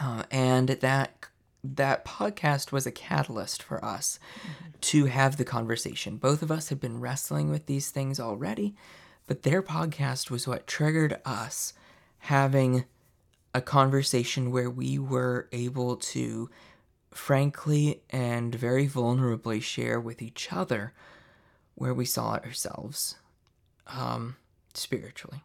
Uh, 0.00 0.24
and 0.30 0.68
that 0.68 1.26
that 1.62 2.06
podcast 2.06 2.72
was 2.72 2.86
a 2.86 2.90
catalyst 2.90 3.62
for 3.62 3.84
us 3.84 4.18
mm-hmm. 4.40 4.70
to 4.80 5.04
have 5.06 5.36
the 5.36 5.44
conversation. 5.44 6.16
Both 6.16 6.42
of 6.42 6.50
us 6.50 6.70
had 6.70 6.80
been 6.80 7.00
wrestling 7.00 7.50
with 7.50 7.66
these 7.66 7.90
things 7.90 8.18
already, 8.18 8.74
but 9.30 9.44
their 9.44 9.62
podcast 9.62 10.28
was 10.28 10.48
what 10.48 10.66
triggered 10.66 11.20
us 11.24 11.72
having 12.18 12.84
a 13.54 13.60
conversation 13.60 14.50
where 14.50 14.68
we 14.68 14.98
were 14.98 15.48
able 15.52 15.94
to 15.94 16.50
frankly 17.12 18.02
and 18.10 18.52
very 18.52 18.88
vulnerably 18.88 19.62
share 19.62 20.00
with 20.00 20.20
each 20.20 20.52
other 20.52 20.92
where 21.76 21.94
we 21.94 22.04
saw 22.04 22.38
ourselves 22.38 23.18
um, 23.86 24.34
spiritually. 24.74 25.44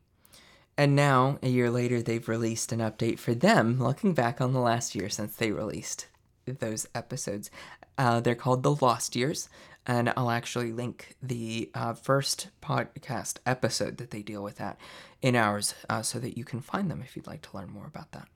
And 0.76 0.96
now, 0.96 1.38
a 1.44 1.50
year 1.50 1.70
later, 1.70 2.02
they've 2.02 2.28
released 2.28 2.72
an 2.72 2.80
update 2.80 3.20
for 3.20 3.36
them, 3.36 3.80
looking 3.80 4.16
back 4.16 4.42
on 4.42 4.52
the 4.52 4.62
last 4.62 4.96
year 4.96 5.10
since 5.10 5.36
they 5.36 5.52
released 5.52 6.08
those 6.48 6.88
episodes. 6.96 7.52
Uh, 8.00 8.20
they're 8.20 8.34
called 8.34 8.64
The 8.64 8.74
Lost 8.74 9.16
Years, 9.16 9.48
and 9.88 10.12
I'll 10.18 10.32
actually 10.32 10.72
link 10.72 11.16
the 11.22 11.70
uh, 11.74 11.94
first 11.94 12.50
podcast 12.62 13.38
episode 13.46 13.98
that 13.98 14.12
they 14.12 14.22
deal 14.22 14.44
with 14.44 14.58
that 14.58 14.78
in 15.22 15.36
ours 15.36 15.76
uh, 15.90 16.02
so 16.02 16.20
that 16.20 16.38
you 16.38 16.44
can 16.44 16.62
find 16.62 16.90
them 16.90 17.02
if 17.02 17.16
you'd 17.16 17.28
like 17.28 17.42
to 17.44 17.58
learn 17.58 17.70
more 17.72 17.86
about 17.86 18.12
that. 18.12 18.28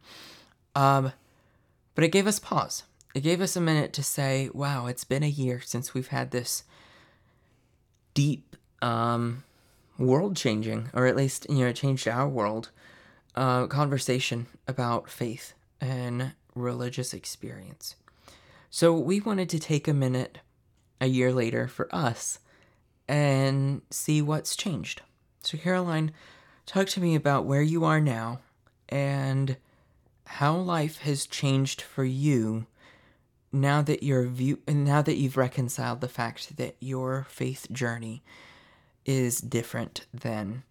Um, 0.76 1.12
but 1.96 2.04
it 2.04 2.12
gave 2.12 2.28
us 2.28 2.40
pause. 2.40 2.84
It 3.16 3.22
gave 3.22 3.42
us 3.42 3.56
a 3.56 3.62
minute 3.62 3.94
to 3.94 4.04
say, 4.04 4.50
wow, 4.54 4.86
it's 4.86 5.04
been 5.04 5.24
a 5.24 5.28
year 5.28 5.62
since 5.66 5.94
we've 5.94 6.08
had 6.10 6.32
this 6.32 6.64
deep, 8.14 8.56
um, 8.82 9.44
world 9.98 10.36
changing, 10.36 10.90
or 10.94 11.08
at 11.08 11.16
least, 11.16 11.48
you 11.50 11.66
know, 11.66 11.74
changed 11.74 12.08
our 12.08 12.30
world, 12.30 12.70
uh, 13.36 13.68
conversation 13.68 14.48
about 14.68 15.10
faith 15.10 15.54
and 15.82 16.34
religious 16.56 17.14
experience. 17.14 17.96
So 18.70 18.94
we 18.94 19.20
wanted 19.20 19.50
to 19.50 19.60
take 19.60 19.88
a 19.88 19.94
minute 19.94 20.40
a 21.02 21.08
year 21.08 21.32
later 21.32 21.68
for 21.68 21.94
us 21.94 22.40
and 23.08 23.82
see 23.90 24.22
what's 24.22 24.56
changed. 24.56 25.02
So, 25.42 25.58
Caroline, 25.58 26.12
talk 26.66 26.88
to 26.88 27.02
me 27.02 27.16
about 27.16 27.46
where 27.46 27.62
you 27.62 27.84
are 27.86 28.02
now 28.02 28.40
and 28.88 29.58
how 30.26 30.56
life 30.56 31.00
has 31.00 31.26
changed 31.26 31.82
for 31.82 32.04
you 32.04 32.68
now 33.52 33.82
that 33.82 34.04
you're 34.04 34.28
view 34.28 34.60
now 34.68 35.02
that 35.02 35.16
you've 35.16 35.38
reconciled 35.38 36.02
the 36.02 36.08
fact 36.08 36.58
that 36.58 36.76
your 36.80 37.26
faith 37.30 37.68
journey 37.72 38.22
is 39.06 39.42
different 39.42 40.06
than 40.14 40.64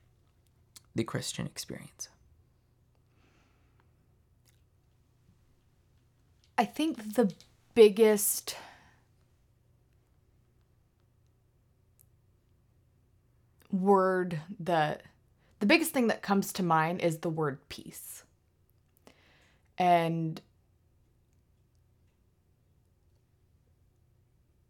the 0.94 1.02
Christian 1.02 1.46
experience. 1.46 2.08
I 6.56 6.64
think 6.64 7.14
the 7.14 7.32
biggest 7.74 8.56
word 13.70 14.40
that 14.60 15.02
the 15.60 15.66
biggest 15.66 15.92
thing 15.92 16.06
that 16.08 16.22
comes 16.22 16.52
to 16.54 16.62
mind 16.62 17.00
is 17.00 17.18
the 17.18 17.30
word 17.30 17.68
peace. 17.68 18.24
And 19.76 20.40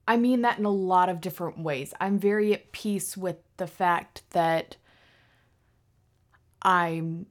I 0.06 0.16
mean 0.16 0.42
that 0.42 0.58
in 0.58 0.64
a 0.64 0.70
lot 0.70 1.08
of 1.08 1.20
different 1.20 1.58
ways. 1.58 1.92
I'm 2.00 2.18
very 2.18 2.54
at 2.54 2.72
peace 2.72 3.16
with 3.16 3.36
the 3.58 3.66
fact 3.66 4.22
that 4.30 4.76
I'm 6.62 7.26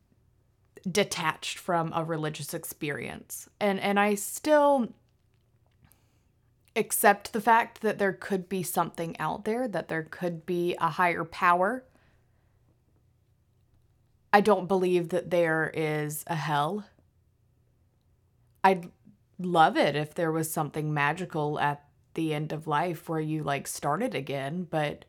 detached 0.90 1.58
from 1.58 1.92
a 1.94 2.04
religious 2.04 2.54
experience. 2.54 3.50
And 3.60 3.80
and 3.80 4.00
I 4.00 4.16
still 4.16 4.94
accept 6.78 7.34
the 7.34 7.42
fact 7.42 7.82
that 7.82 7.98
there 7.98 8.14
could 8.14 8.48
be 8.48 8.64
something 8.64 9.20
out 9.20 9.46
there, 9.46 9.68
that 9.68 9.88
there 9.88 10.04
could 10.04 10.46
be 10.46 10.76
a 10.80 10.90
higher 10.90 11.26
power. 11.26 11.84
I 14.32 14.42
don't 14.42 14.68
believe 14.68 15.10
that 15.10 15.30
there 15.32 15.72
is 15.74 16.24
a 16.28 16.36
hell. 16.36 16.86
I'd 18.64 18.92
love 19.40 19.78
it 19.78 19.96
if 19.96 20.14
there 20.14 20.32
was 20.32 20.52
something 20.52 20.94
magical 20.94 21.60
at 21.60 21.84
the 22.14 22.34
end 22.34 22.52
of 22.52 22.68
life 22.68 23.08
where 23.10 23.20
you 23.20 23.44
like 23.44 23.68
started 23.68 24.14
again, 24.14 24.68
but 24.70 25.06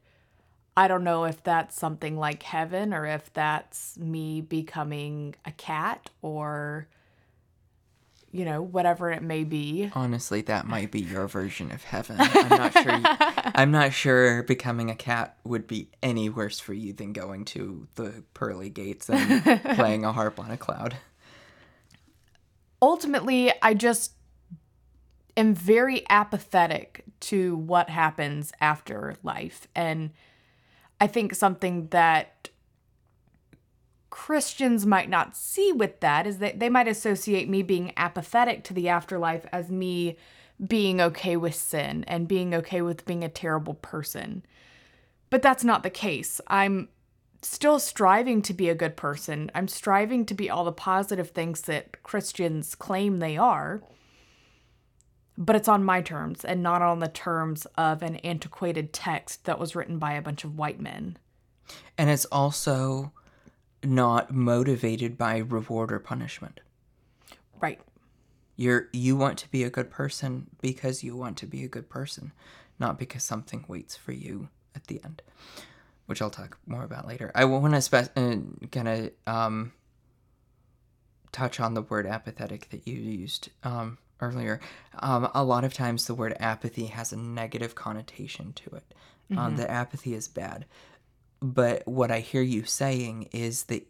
I 0.76 0.86
don't 0.86 1.04
know 1.04 1.24
if 1.24 1.42
that's 1.42 1.74
something 1.74 2.16
like 2.16 2.42
heaven 2.42 2.94
or 2.94 3.04
if 3.04 3.32
that's 3.32 3.98
me 3.98 4.40
becoming 4.40 5.34
a 5.44 5.50
cat 5.52 6.10
or 6.22 6.88
you 8.30 8.44
know, 8.44 8.60
whatever 8.60 9.10
it 9.10 9.22
may 9.22 9.44
be. 9.44 9.90
Honestly, 9.94 10.42
that 10.42 10.66
might 10.66 10.90
be 10.90 11.00
your 11.00 11.26
version 11.26 11.72
of 11.72 11.84
heaven. 11.84 12.16
I'm 12.18 12.48
not 12.48 12.72
sure. 12.72 12.96
You, 12.96 13.02
I'm 13.54 13.70
not 13.70 13.92
sure 13.92 14.42
becoming 14.42 14.90
a 14.90 14.94
cat 14.94 15.38
would 15.44 15.66
be 15.66 15.90
any 16.02 16.28
worse 16.28 16.60
for 16.60 16.74
you 16.74 16.92
than 16.92 17.12
going 17.12 17.44
to 17.46 17.88
the 17.94 18.22
pearly 18.34 18.68
gates 18.68 19.08
and 19.08 19.62
playing 19.76 20.04
a 20.04 20.12
harp 20.12 20.38
on 20.38 20.50
a 20.50 20.56
cloud. 20.56 20.96
Ultimately, 22.82 23.52
I 23.62 23.74
just 23.74 24.12
am 25.36 25.54
very 25.54 26.04
apathetic 26.10 27.04
to 27.20 27.56
what 27.56 27.88
happens 27.88 28.52
after 28.60 29.16
life. 29.22 29.66
And 29.74 30.10
I 31.00 31.06
think 31.06 31.34
something 31.34 31.88
that 31.88 32.50
Christians 34.10 34.86
might 34.86 35.10
not 35.10 35.36
see 35.36 35.72
with 35.72 36.00
that 36.00 36.26
is 36.26 36.38
that 36.38 36.60
they 36.60 36.68
might 36.68 36.88
associate 36.88 37.48
me 37.48 37.62
being 37.62 37.92
apathetic 37.96 38.64
to 38.64 38.74
the 38.74 38.88
afterlife 38.88 39.46
as 39.52 39.70
me 39.70 40.16
being 40.66 41.00
okay 41.00 41.36
with 41.36 41.54
sin 41.54 42.04
and 42.08 42.26
being 42.26 42.54
okay 42.54 42.82
with 42.82 43.04
being 43.04 43.22
a 43.22 43.28
terrible 43.28 43.74
person. 43.74 44.44
But 45.30 45.42
that's 45.42 45.64
not 45.64 45.82
the 45.82 45.90
case. 45.90 46.40
I'm 46.48 46.88
still 47.42 47.78
striving 47.78 48.42
to 48.42 48.54
be 48.54 48.68
a 48.68 48.74
good 48.74 48.96
person. 48.96 49.50
I'm 49.54 49.68
striving 49.68 50.24
to 50.26 50.34
be 50.34 50.50
all 50.50 50.64
the 50.64 50.72
positive 50.72 51.30
things 51.30 51.60
that 51.62 52.02
Christians 52.02 52.74
claim 52.74 53.18
they 53.18 53.36
are 53.36 53.82
but 55.38 55.54
it's 55.54 55.68
on 55.68 55.84
my 55.84 56.02
terms 56.02 56.44
and 56.44 56.62
not 56.64 56.82
on 56.82 56.98
the 56.98 57.08
terms 57.08 57.64
of 57.76 58.02
an 58.02 58.16
antiquated 58.16 58.92
text 58.92 59.44
that 59.44 59.58
was 59.58 59.76
written 59.76 59.96
by 59.96 60.14
a 60.14 60.20
bunch 60.20 60.42
of 60.42 60.58
white 60.58 60.80
men. 60.80 61.16
And 61.96 62.10
it's 62.10 62.24
also 62.24 63.12
not 63.84 64.32
motivated 64.32 65.16
by 65.16 65.38
reward 65.38 65.92
or 65.92 65.98
punishment. 65.98 66.60
Right. 67.60 67.80
You're 68.56 68.88
you 68.92 69.16
want 69.16 69.38
to 69.38 69.50
be 69.50 69.62
a 69.62 69.70
good 69.70 69.90
person 69.90 70.48
because 70.60 71.04
you 71.04 71.16
want 71.16 71.36
to 71.38 71.46
be 71.46 71.64
a 71.64 71.68
good 71.68 71.88
person, 71.88 72.32
not 72.78 72.98
because 72.98 73.22
something 73.22 73.64
waits 73.68 73.96
for 73.96 74.12
you 74.12 74.48
at 74.74 74.88
the 74.88 75.00
end, 75.04 75.22
which 76.06 76.20
I'll 76.20 76.30
talk 76.30 76.58
more 76.66 76.82
about 76.82 77.06
later. 77.06 77.30
I 77.34 77.44
want 77.44 77.74
to 77.74 77.80
spe- 77.80 78.16
uh, 78.16 78.36
kind 78.72 78.88
of 78.88 79.10
um, 79.26 79.72
touch 81.30 81.60
on 81.60 81.74
the 81.74 81.82
word 81.82 82.06
apathetic 82.06 82.68
that 82.70 82.86
you 82.86 82.94
used. 82.96 83.50
Um, 83.62 83.98
earlier, 84.20 84.60
um, 84.98 85.30
a 85.34 85.44
lot 85.44 85.64
of 85.64 85.72
times 85.72 86.06
the 86.06 86.14
word 86.14 86.36
apathy 86.40 86.86
has 86.86 87.12
a 87.12 87.16
negative 87.16 87.74
connotation 87.74 88.52
to 88.54 88.70
it. 88.70 88.94
Um, 89.30 89.36
mm-hmm. 89.36 89.38
Um, 89.38 89.56
that 89.56 89.70
apathy 89.70 90.14
is 90.14 90.26
bad. 90.26 90.64
But 91.40 91.86
what 91.86 92.10
I 92.10 92.20
hear 92.20 92.42
you 92.42 92.64
saying 92.64 93.28
is 93.32 93.64
that 93.64 93.86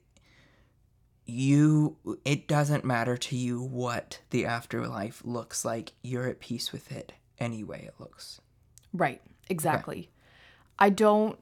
you, 1.24 1.96
it 2.24 2.48
doesn't 2.48 2.84
matter 2.84 3.16
to 3.16 3.36
you 3.36 3.62
what 3.62 4.20
the 4.30 4.46
afterlife 4.46 5.22
looks 5.24 5.64
like. 5.64 5.92
You're 6.02 6.26
at 6.26 6.40
peace 6.40 6.72
with 6.72 6.90
it 6.92 7.12
anyway 7.38 7.84
it 7.86 7.94
looks. 7.98 8.40
Right, 8.92 9.20
exactly. 9.48 9.98
Okay. 9.98 10.08
I 10.78 10.90
don't. 10.90 11.38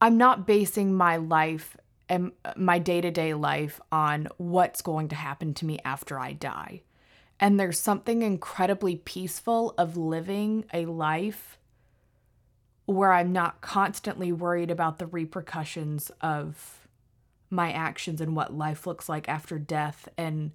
I'm 0.00 0.16
not 0.16 0.46
basing 0.46 0.94
my 0.94 1.16
life 1.16 1.76
and 2.08 2.32
my 2.56 2.78
day 2.78 3.00
to 3.00 3.10
day 3.10 3.34
life 3.34 3.80
on 3.90 4.28
what's 4.38 4.80
going 4.80 5.08
to 5.08 5.16
happen 5.16 5.54
to 5.54 5.66
me 5.66 5.78
after 5.84 6.18
I 6.18 6.32
die. 6.32 6.82
And 7.40 7.58
there's 7.58 7.78
something 7.78 8.22
incredibly 8.22 8.96
peaceful 8.96 9.74
of 9.78 9.96
living 9.96 10.64
a 10.72 10.86
life 10.86 11.58
where 12.86 13.12
I'm 13.12 13.32
not 13.32 13.60
constantly 13.60 14.32
worried 14.32 14.70
about 14.70 14.98
the 14.98 15.06
repercussions 15.06 16.10
of 16.20 16.88
my 17.50 17.70
actions 17.70 18.20
and 18.20 18.34
what 18.34 18.54
life 18.56 18.86
looks 18.86 19.08
like 19.08 19.28
after 19.28 19.58
death. 19.58 20.08
And 20.16 20.52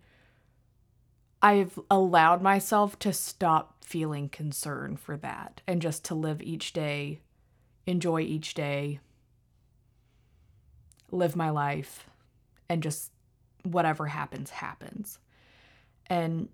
I've 1.42 1.80
allowed 1.92 2.42
myself 2.42 2.98
to 3.00 3.14
stop 3.14 3.84
feeling 3.84 4.30
concern 4.30 4.98
for 4.98 5.16
that 5.18 5.62
and 5.68 5.82
just 5.82 6.04
to 6.06 6.16
live 6.16 6.42
each 6.42 6.74
day, 6.74 7.20
enjoy 7.86 8.22
each 8.22 8.54
day, 8.54 9.00
live 11.12 11.36
my 11.36 11.50
life, 11.50 12.10
and 12.68 12.82
just 12.82 13.12
whatever 13.64 14.08
happens, 14.08 14.50
happens. 14.50 15.20
And 16.08 16.50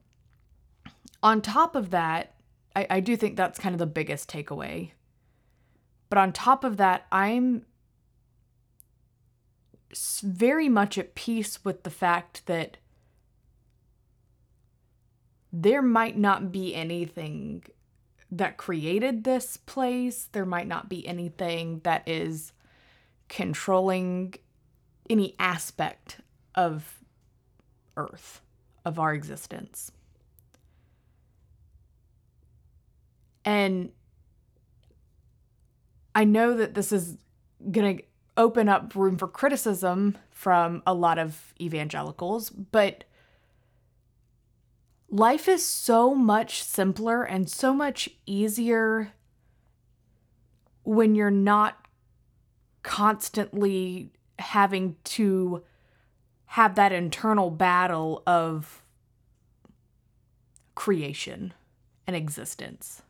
on 1.21 1.41
top 1.41 1.75
of 1.75 1.89
that, 1.91 2.33
I, 2.75 2.87
I 2.89 2.99
do 2.99 3.15
think 3.15 3.35
that's 3.35 3.59
kind 3.59 3.73
of 3.73 3.79
the 3.79 3.85
biggest 3.85 4.29
takeaway. 4.29 4.91
But 6.09 6.17
on 6.17 6.33
top 6.33 6.63
of 6.63 6.77
that, 6.77 7.05
I'm 7.11 7.65
very 10.21 10.69
much 10.69 10.97
at 10.97 11.15
peace 11.15 11.63
with 11.63 11.83
the 11.83 11.89
fact 11.89 12.45
that 12.45 12.77
there 15.51 15.81
might 15.81 16.17
not 16.17 16.51
be 16.51 16.75
anything 16.75 17.63
that 18.31 18.57
created 18.57 19.23
this 19.23 19.57
place. 19.57 20.29
There 20.31 20.45
might 20.45 20.67
not 20.67 20.89
be 20.89 21.07
anything 21.07 21.81
that 21.83 22.07
is 22.07 22.53
controlling 23.27 24.35
any 25.09 25.35
aspect 25.39 26.21
of 26.53 26.99
Earth, 27.97 28.41
of 28.85 28.99
our 28.99 29.13
existence. 29.13 29.91
And 33.45 33.91
I 36.13 36.23
know 36.23 36.55
that 36.55 36.73
this 36.73 36.91
is 36.91 37.17
going 37.71 37.97
to 37.97 38.03
open 38.37 38.69
up 38.69 38.95
room 38.95 39.17
for 39.17 39.27
criticism 39.27 40.17
from 40.31 40.81
a 40.87 40.93
lot 40.93 41.17
of 41.17 41.53
evangelicals, 41.59 42.49
but 42.49 43.03
life 45.09 45.47
is 45.47 45.65
so 45.65 46.15
much 46.15 46.63
simpler 46.63 47.23
and 47.23 47.49
so 47.49 47.73
much 47.73 48.09
easier 48.25 49.13
when 50.83 51.15
you're 51.15 51.29
not 51.31 51.87
constantly 52.83 54.11
having 54.39 54.95
to 55.03 55.63
have 56.45 56.75
that 56.75 56.91
internal 56.91 57.51
battle 57.51 58.23
of 58.25 58.81
creation 60.75 61.53
and 62.07 62.15
existence. 62.15 63.03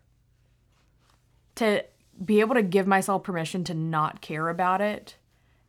To 1.60 1.84
be 2.24 2.40
able 2.40 2.56
to 2.56 2.62
give 2.62 2.88
myself 2.88 3.24
permission 3.24 3.64
to 3.66 3.74
not 3.74 4.22
care 4.22 4.50
about 4.50 4.82
it 4.82 5.16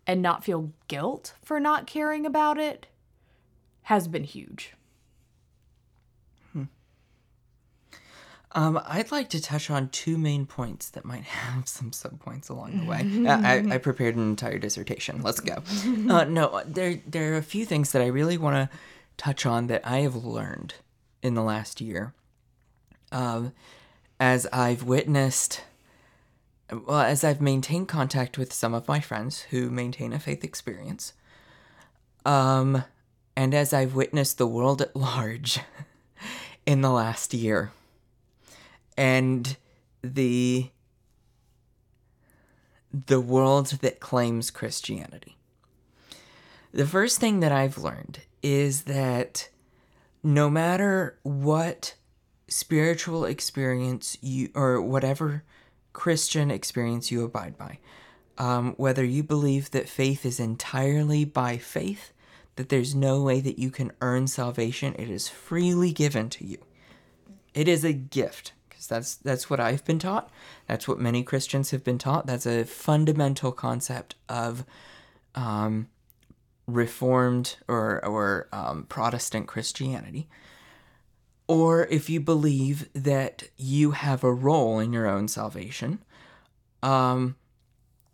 and 0.07 0.23
not 0.23 0.45
feel 0.45 0.73
guilt 0.89 1.35
for 1.43 1.61
not 1.61 1.87
caring 1.87 2.27
about 2.27 2.59
it 2.59 2.87
has 3.83 4.09
been 4.09 4.25
huge. 4.25 4.75
Um, 8.53 8.81
I'd 8.85 9.13
like 9.13 9.29
to 9.31 9.41
touch 9.41 9.71
on 9.71 9.91
two 9.91 10.19
main 10.19 10.45
points 10.45 10.91
that 10.91 11.05
might 11.05 11.23
have 11.25 11.69
some 11.69 11.93
subpoints 11.93 12.51
along 12.51 12.81
the 12.81 12.85
way. 12.85 13.29
I, 13.29 13.75
I, 13.75 13.79
prepared 13.79 14.17
an 14.17 14.29
entire 14.29 14.59
dissertation. 14.59 15.23
Let's 15.23 15.41
go. 15.41 15.63
Uh, 16.11 16.25
no, 16.25 16.63
there 16.67 17.01
there 17.07 17.35
are 17.35 17.37
a 17.37 17.43
few 17.43 17.65
things 17.65 17.93
that 17.93 18.03
I 18.03 18.07
really 18.07 18.37
want 18.37 18.57
to 18.57 18.77
touch 19.17 19.47
on 19.47 19.69
that 19.69 19.87
I 19.87 19.99
have 19.99 20.17
learned 20.17 20.75
in 21.23 21.35
the 21.35 21.43
last 21.43 21.81
year. 21.81 22.15
Um, 23.13 23.53
as 24.19 24.47
I've 24.53 24.83
witnessed, 24.83 25.63
well, 26.73 27.01
as 27.01 27.25
I've 27.25 27.41
maintained 27.41 27.89
contact 27.89 28.39
with 28.39 28.53
some 28.53 28.75
of 28.75 28.89
my 28.89 29.01
friends 29.01 29.41
who 29.51 29.71
maintain 29.71 30.13
a 30.13 30.19
faith 30.19 30.45
experience, 30.45 31.13
um, 32.25 32.85
and 33.37 33.55
as 33.55 33.73
I've 33.73 33.95
witnessed 33.95 34.39
the 34.39 34.47
world 34.47 34.83
at 34.83 34.95
large 34.95 35.61
in 36.67 36.81
the 36.81 36.91
last 36.91 37.35
year 37.35 37.73
and 38.97 39.57
the 40.03 40.71
the 42.93 43.21
world 43.21 43.67
that 43.83 44.01
claims 44.01 44.51
Christianity. 44.51 45.37
The 46.73 46.87
first 46.87 47.21
thing 47.21 47.41
that 47.41 47.53
I've 47.53 47.79
learned 47.79 48.21
is 48.43 48.83
that 48.83 49.49
no 50.23 50.51
matter 50.51 51.19
what 51.23 51.95
spiritual 52.49 53.25
experience 53.25 54.19
you 54.21 54.51
or 54.55 54.83
whatever 54.83 55.45
Christian 55.93 56.51
experience 56.51 57.11
you 57.11 57.25
abide 57.25 57.59
by, 57.59 57.79
um, 58.39 58.75
whether 58.77 59.05
you 59.05 59.23
believe 59.23 59.71
that 59.71 59.89
faith 59.89 60.25
is 60.25 60.41
entirely 60.41 61.25
by 61.25 61.59
faith, 61.59 62.13
that 62.57 62.69
there's 62.69 62.95
no 62.95 63.23
way 63.23 63.41
that 63.41 63.59
you 63.59 63.71
can 63.71 63.93
earn 64.01 64.27
salvation, 64.27 64.95
it 64.99 65.11
is 65.11 65.29
freely 65.29 65.93
given 65.93 66.31
to 66.31 66.47
you. 66.47 66.59
It 67.55 67.69
is 67.69 67.85
a 67.85 67.93
gift 67.93 68.53
because 68.69 68.87
that's 68.87 69.15
that's 69.17 69.51
what 69.51 69.61
I've 69.61 69.85
been 69.85 69.99
taught. 69.99 70.31
That's 70.67 70.89
what 70.89 70.99
many 70.99 71.23
Christians 71.23 71.71
have 71.71 71.85
been 71.85 71.99
taught. 71.99 72.27
That's 72.27 72.47
a 72.47 72.65
fundamental 72.65 73.53
concept 73.53 74.15
of 74.29 74.65
um, 75.35 75.89
Reformed 76.67 77.57
or 77.69 78.05
or 78.05 78.49
um, 78.53 78.85
Protestant 78.85 79.49
Christianity, 79.49 80.29
or 81.51 81.89
if 81.89 82.09
you 82.09 82.21
believe 82.21 82.89
that 82.93 83.43
you 83.57 83.91
have 83.91 84.23
a 84.23 84.33
role 84.33 84.79
in 84.79 84.93
your 84.93 85.09
own 85.09 85.27
salvation, 85.27 85.99
um, 86.81 87.35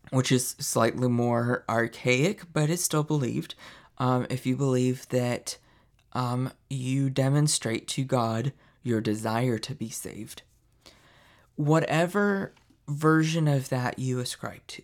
which 0.08 0.32
is 0.32 0.56
slightly 0.58 1.06
more 1.06 1.62
archaic, 1.68 2.50
but 2.54 2.70
it's 2.70 2.82
still 2.82 3.02
believed. 3.02 3.54
Um, 3.98 4.26
if 4.30 4.46
you 4.46 4.56
believe 4.56 5.06
that 5.10 5.58
um, 6.14 6.50
you 6.70 7.10
demonstrate 7.10 7.86
to 7.88 8.04
God 8.04 8.54
your 8.82 9.02
desire 9.02 9.58
to 9.58 9.74
be 9.74 9.90
saved, 9.90 10.40
whatever 11.56 12.54
version 12.88 13.46
of 13.46 13.68
that 13.68 13.98
you 13.98 14.18
ascribe 14.18 14.66
to, 14.68 14.82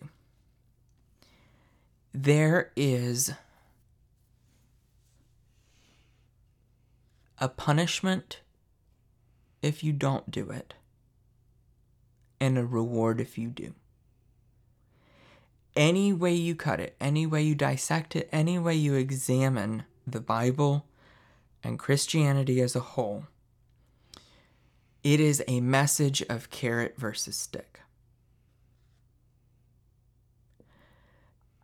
there 2.12 2.70
is 2.76 3.32
a 7.42 7.48
punishment 7.48 8.40
if 9.62 9.82
you 9.82 9.92
don't 9.92 10.30
do 10.30 10.50
it, 10.50 10.74
and 12.40 12.56
a 12.56 12.64
reward 12.64 13.20
if 13.20 13.36
you 13.36 13.48
do. 13.48 13.74
Any 15.74 16.12
way 16.12 16.34
you 16.34 16.54
cut 16.54 16.78
it, 16.78 16.94
any 17.00 17.26
way 17.26 17.42
you 17.42 17.56
dissect 17.56 18.14
it, 18.14 18.28
any 18.30 18.60
way 18.60 18.76
you 18.76 18.94
examine 18.94 19.82
the 20.06 20.20
Bible 20.20 20.86
and 21.64 21.80
Christianity 21.80 22.60
as 22.60 22.76
a 22.76 22.80
whole, 22.80 23.24
it 25.02 25.18
is 25.18 25.42
a 25.48 25.60
message 25.60 26.22
of 26.28 26.48
carrot 26.48 26.94
versus 26.96 27.36
stick. 27.36 27.80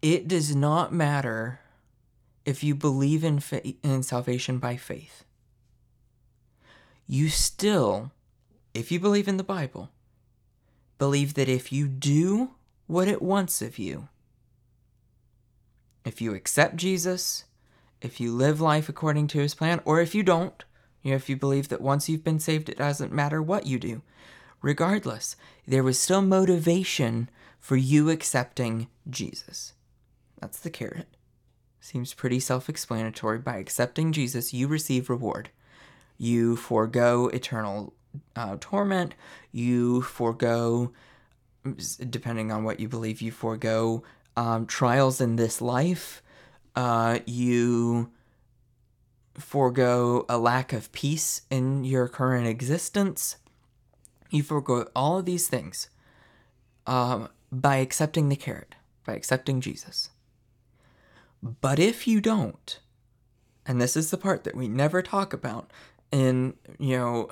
It 0.03 0.27
does 0.27 0.57
not 0.57 0.93
matter 0.93 1.61
if 2.45 2.65
you 2.65 2.75
believe 2.75 3.23
in, 3.23 3.39
fa- 3.39 3.63
in 3.85 4.03
salvation 4.03 4.59
by 4.59 4.77
faith 4.77 5.23
you 7.11 7.31
still, 7.31 8.13
if 8.75 8.93
you 8.93 9.01
believe 9.01 9.27
in 9.27 9.39
the 9.39 9.43
Bible, 9.43 9.89
believe 10.99 11.35
that 11.35 11.49
if 11.49 11.73
you 11.73 11.89
do 11.89 12.51
what 12.87 13.09
it 13.09 13.23
wants 13.23 13.63
of 13.63 13.79
you, 13.79 14.09
if 16.05 16.21
you 16.21 16.35
accept 16.35 16.77
Jesus, 16.77 17.45
if 18.03 18.21
you 18.21 18.31
live 18.33 18.61
life 18.61 18.91
according 18.91 19.27
to 19.29 19.39
his 19.39 19.55
plan, 19.55 19.81
or 19.87 20.01
if 20.03 20.15
you 20.15 20.23
don't, 20.23 20.65
you 21.03 21.11
know, 21.11 21.17
if 21.17 21.31
you 21.31 21.37
believe 21.37 21.71
that 21.71 21.81
once 21.81 22.09
you've 22.09 22.25
been 22.25 22.39
saved, 22.39 22.69
it 22.69 22.77
doesn't 22.77 23.13
matter 23.13 23.43
what 23.43 23.67
you 23.67 23.79
do. 23.79 24.03
Regardless, 24.61 25.35
there 25.67 25.83
was 25.83 25.99
still 25.99 26.21
motivation 26.21 27.31
for 27.59 27.77
you 27.77 28.11
accepting 28.11 28.89
Jesus. 29.09 29.73
That's 30.41 30.61
the 30.61 30.71
carrot. 30.71 31.09
Seems 31.81 32.13
pretty 32.13 32.41
self 32.41 32.69
explanatory. 32.69 33.39
By 33.39 33.57
accepting 33.57 34.13
Jesus, 34.13 34.53
you 34.53 34.69
receive 34.69 35.09
reward 35.09 35.51
you 36.19 36.57
forego 36.57 37.29
eternal 37.29 37.95
uh, 38.37 38.57
torment, 38.61 39.15
you 39.53 40.03
forego, 40.03 40.93
depending 42.11 42.51
on 42.53 42.65
what 42.65 42.81
you 42.81 42.89
believe, 42.89 43.23
you 43.23 43.31
forego 43.31 44.03
um, 44.37 44.67
trials 44.67 45.21
in 45.21 45.37
this 45.37 45.61
life, 45.61 46.23
uh, 46.77 47.21
you 47.27 48.11
forego 49.35 50.27
a 50.29 50.39
lack 50.39 50.73
of 50.73 50.91
peace 50.93 51.43
in 51.51 51.85
your 51.85 52.09
current 52.09 52.47
existence, 52.47 53.37
you 54.31 54.43
forego 54.43 54.89
all 54.95 55.19
of 55.19 55.25
these 55.25 55.49
things 55.49 55.89
um, 56.87 57.29
by 57.51 57.77
accepting 57.77 58.29
the 58.29 58.37
carrot, 58.37 58.75
by 59.07 59.15
accepting 59.15 59.61
Jesus. 59.61 60.11
But 61.43 61.79
if 61.79 62.07
you 62.09 62.21
don't, 62.21 62.81
and 63.65 63.81
this 63.81 63.97
is 63.97 64.11
the 64.11 64.17
part 64.17 64.45
that 64.45 64.57
we 64.57 64.67
never 64.67 65.03
talk 65.03 65.33
about, 65.33 65.71
in, 66.11 66.55
you 66.79 66.97
know, 66.97 67.29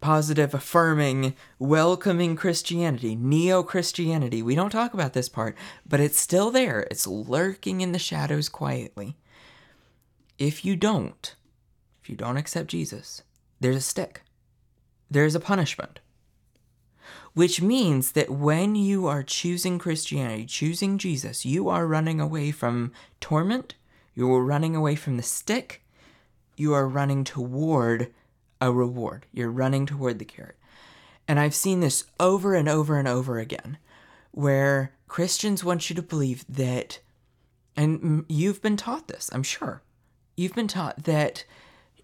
positive, 0.00 0.52
affirming, 0.52 1.34
welcoming 1.58 2.36
Christianity, 2.36 3.16
neo 3.16 3.62
Christianity. 3.62 4.42
We 4.42 4.54
don't 4.54 4.70
talk 4.70 4.92
about 4.92 5.14
this 5.14 5.28
part, 5.28 5.56
but 5.86 5.98
it's 5.98 6.20
still 6.20 6.50
there. 6.50 6.86
It's 6.90 7.06
lurking 7.06 7.80
in 7.80 7.92
the 7.92 7.98
shadows 7.98 8.50
quietly. 8.50 9.16
If 10.38 10.64
you 10.64 10.76
don't, 10.76 11.34
if 12.02 12.10
you 12.10 12.16
don't 12.16 12.36
accept 12.36 12.68
Jesus, 12.68 13.22
there's 13.60 13.76
a 13.76 13.80
stick, 13.80 14.22
there's 15.10 15.34
a 15.34 15.40
punishment. 15.40 16.00
Which 17.32 17.62
means 17.62 18.12
that 18.12 18.30
when 18.30 18.74
you 18.74 19.06
are 19.06 19.22
choosing 19.22 19.78
Christianity, 19.78 20.46
choosing 20.46 20.98
Jesus, 20.98 21.46
you 21.46 21.68
are 21.68 21.86
running 21.86 22.20
away 22.20 22.50
from 22.50 22.92
torment, 23.20 23.74
you're 24.14 24.44
running 24.44 24.76
away 24.76 24.96
from 24.96 25.16
the 25.16 25.22
stick, 25.22 25.83
you 26.56 26.72
are 26.74 26.88
running 26.88 27.24
toward 27.24 28.12
a 28.60 28.72
reward. 28.72 29.26
You're 29.32 29.50
running 29.50 29.86
toward 29.86 30.18
the 30.18 30.24
carrot. 30.24 30.56
And 31.26 31.40
I've 31.40 31.54
seen 31.54 31.80
this 31.80 32.04
over 32.20 32.54
and 32.54 32.68
over 32.68 32.98
and 32.98 33.08
over 33.08 33.38
again 33.38 33.78
where 34.32 34.92
Christians 35.08 35.64
want 35.64 35.88
you 35.88 35.96
to 35.96 36.02
believe 36.02 36.44
that, 36.48 36.98
and 37.76 38.24
you've 38.28 38.60
been 38.60 38.76
taught 38.76 39.08
this, 39.08 39.30
I'm 39.32 39.42
sure. 39.42 39.82
You've 40.36 40.54
been 40.54 40.68
taught 40.68 41.04
that 41.04 41.44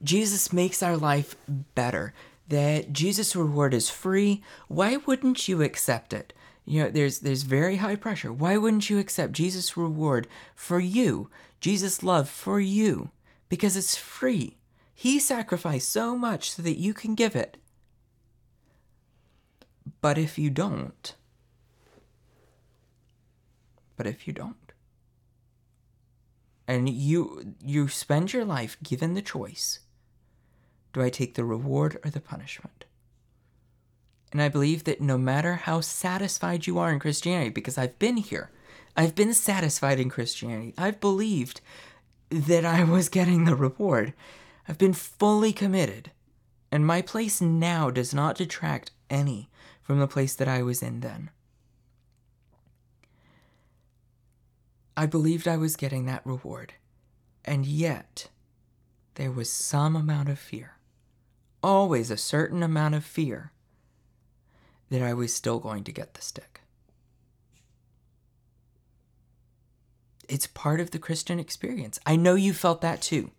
Jesus 0.02 0.52
makes 0.52 0.82
our 0.82 0.96
life 0.96 1.36
better, 1.74 2.14
that 2.48 2.92
Jesus' 2.92 3.36
reward 3.36 3.74
is 3.74 3.90
free. 3.90 4.42
Why 4.68 4.96
wouldn't 4.96 5.48
you 5.48 5.62
accept 5.62 6.12
it? 6.12 6.32
You 6.64 6.84
know, 6.84 6.90
there's 6.90 7.20
there's 7.20 7.42
very 7.42 7.76
high 7.76 7.96
pressure. 7.96 8.32
Why 8.32 8.56
wouldn't 8.56 8.88
you 8.88 8.98
accept 8.98 9.32
Jesus' 9.32 9.76
reward 9.76 10.28
for 10.54 10.78
you? 10.78 11.28
Jesus' 11.60 12.02
love 12.02 12.28
for 12.28 12.60
you? 12.60 13.10
Because 13.50 13.76
it's 13.76 13.96
free. 13.96 14.56
He 14.94 15.18
sacrificed 15.18 15.90
so 15.90 16.16
much 16.16 16.52
so 16.52 16.62
that 16.62 16.78
you 16.78 16.94
can 16.94 17.14
give 17.14 17.36
it. 17.36 17.58
But 20.00 20.16
if 20.16 20.38
you 20.38 20.48
don't, 20.48 21.14
but 23.96 24.06
if 24.06 24.26
you 24.26 24.32
don't, 24.32 24.56
and 26.66 26.88
you 26.88 27.54
you 27.62 27.88
spend 27.88 28.32
your 28.32 28.46
life 28.46 28.78
given 28.82 29.12
the 29.12 29.20
choice, 29.20 29.80
do 30.94 31.02
I 31.02 31.10
take 31.10 31.34
the 31.34 31.44
reward 31.44 31.98
or 32.02 32.10
the 32.10 32.20
punishment? 32.20 32.86
And 34.32 34.40
I 34.40 34.48
believe 34.48 34.84
that 34.84 35.00
no 35.00 35.18
matter 35.18 35.56
how 35.56 35.80
satisfied 35.80 36.66
you 36.66 36.78
are 36.78 36.92
in 36.92 37.00
Christianity, 37.00 37.50
because 37.50 37.76
I've 37.76 37.98
been 37.98 38.16
here, 38.16 38.50
I've 38.96 39.14
been 39.14 39.34
satisfied 39.34 39.98
in 39.98 40.08
Christianity. 40.08 40.72
I've 40.78 41.00
believed 41.00 41.60
that 42.30 42.64
I 42.64 42.84
was 42.84 43.08
getting 43.08 43.44
the 43.44 43.56
reward. 43.56 44.14
I've 44.68 44.78
been 44.78 44.92
fully 44.92 45.52
committed, 45.52 46.12
and 46.70 46.86
my 46.86 47.02
place 47.02 47.40
now 47.40 47.90
does 47.90 48.14
not 48.14 48.36
detract 48.36 48.92
any 49.10 49.50
from 49.82 49.98
the 49.98 50.06
place 50.06 50.34
that 50.36 50.48
I 50.48 50.62
was 50.62 50.82
in 50.82 51.00
then. 51.00 51.30
I 54.96 55.06
believed 55.06 55.48
I 55.48 55.56
was 55.56 55.76
getting 55.76 56.06
that 56.06 56.24
reward, 56.24 56.74
and 57.44 57.66
yet 57.66 58.28
there 59.14 59.32
was 59.32 59.50
some 59.50 59.96
amount 59.96 60.28
of 60.28 60.38
fear, 60.38 60.76
always 61.62 62.10
a 62.10 62.16
certain 62.16 62.62
amount 62.62 62.94
of 62.94 63.04
fear, 63.04 63.52
that 64.90 65.02
I 65.02 65.14
was 65.14 65.34
still 65.34 65.58
going 65.58 65.84
to 65.84 65.92
get 65.92 66.14
the 66.14 66.22
stick. 66.22 66.60
It's 70.30 70.46
part 70.46 70.80
of 70.80 70.92
the 70.92 70.98
Christian 70.98 71.38
experience. 71.38 71.98
I 72.06 72.16
know 72.16 72.34
you 72.34 72.52
felt 72.52 72.80
that 72.80 73.02
too. 73.02 73.30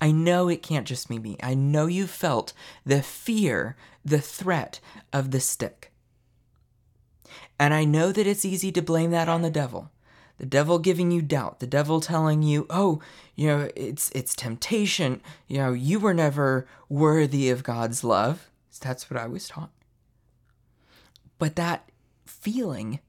I 0.00 0.12
know 0.12 0.48
it 0.48 0.62
can't 0.62 0.86
just 0.86 1.08
be 1.08 1.18
me. 1.18 1.36
I 1.42 1.54
know 1.54 1.86
you 1.86 2.06
felt 2.06 2.52
the 2.84 3.02
fear, 3.02 3.76
the 4.04 4.20
threat 4.20 4.80
of 5.12 5.30
the 5.30 5.40
stick. 5.40 5.92
And 7.58 7.72
I 7.72 7.84
know 7.84 8.12
that 8.12 8.26
it's 8.26 8.44
easy 8.44 8.70
to 8.72 8.82
blame 8.82 9.10
that 9.10 9.28
on 9.28 9.42
the 9.42 9.50
devil. 9.50 9.90
The 10.38 10.46
devil 10.46 10.78
giving 10.78 11.10
you 11.10 11.22
doubt, 11.22 11.60
the 11.60 11.66
devil 11.66 12.00
telling 12.00 12.42
you, 12.42 12.66
"Oh, 12.68 13.00
you 13.34 13.46
know, 13.48 13.70
it's 13.74 14.10
it's 14.10 14.36
temptation. 14.36 15.22
You 15.46 15.58
know, 15.58 15.72
you 15.72 15.98
were 15.98 16.12
never 16.12 16.68
worthy 16.90 17.48
of 17.48 17.62
God's 17.62 18.04
love." 18.04 18.50
That's 18.78 19.10
what 19.10 19.18
I 19.18 19.26
was 19.26 19.48
taught. 19.48 19.70
But 21.38 21.56
that 21.56 21.90
feeling 22.26 23.00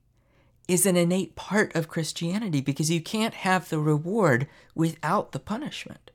is 0.68 0.86
an 0.86 0.98
innate 0.98 1.36
part 1.36 1.74
of 1.76 1.88
Christianity 1.88 2.62
because 2.62 2.92
you 2.92 3.02
can't 3.02 3.34
have 3.34 3.70
the 3.70 3.80
reward 3.80 4.48
without 4.76 5.32
the 5.32 5.40
punishment. 5.40 6.12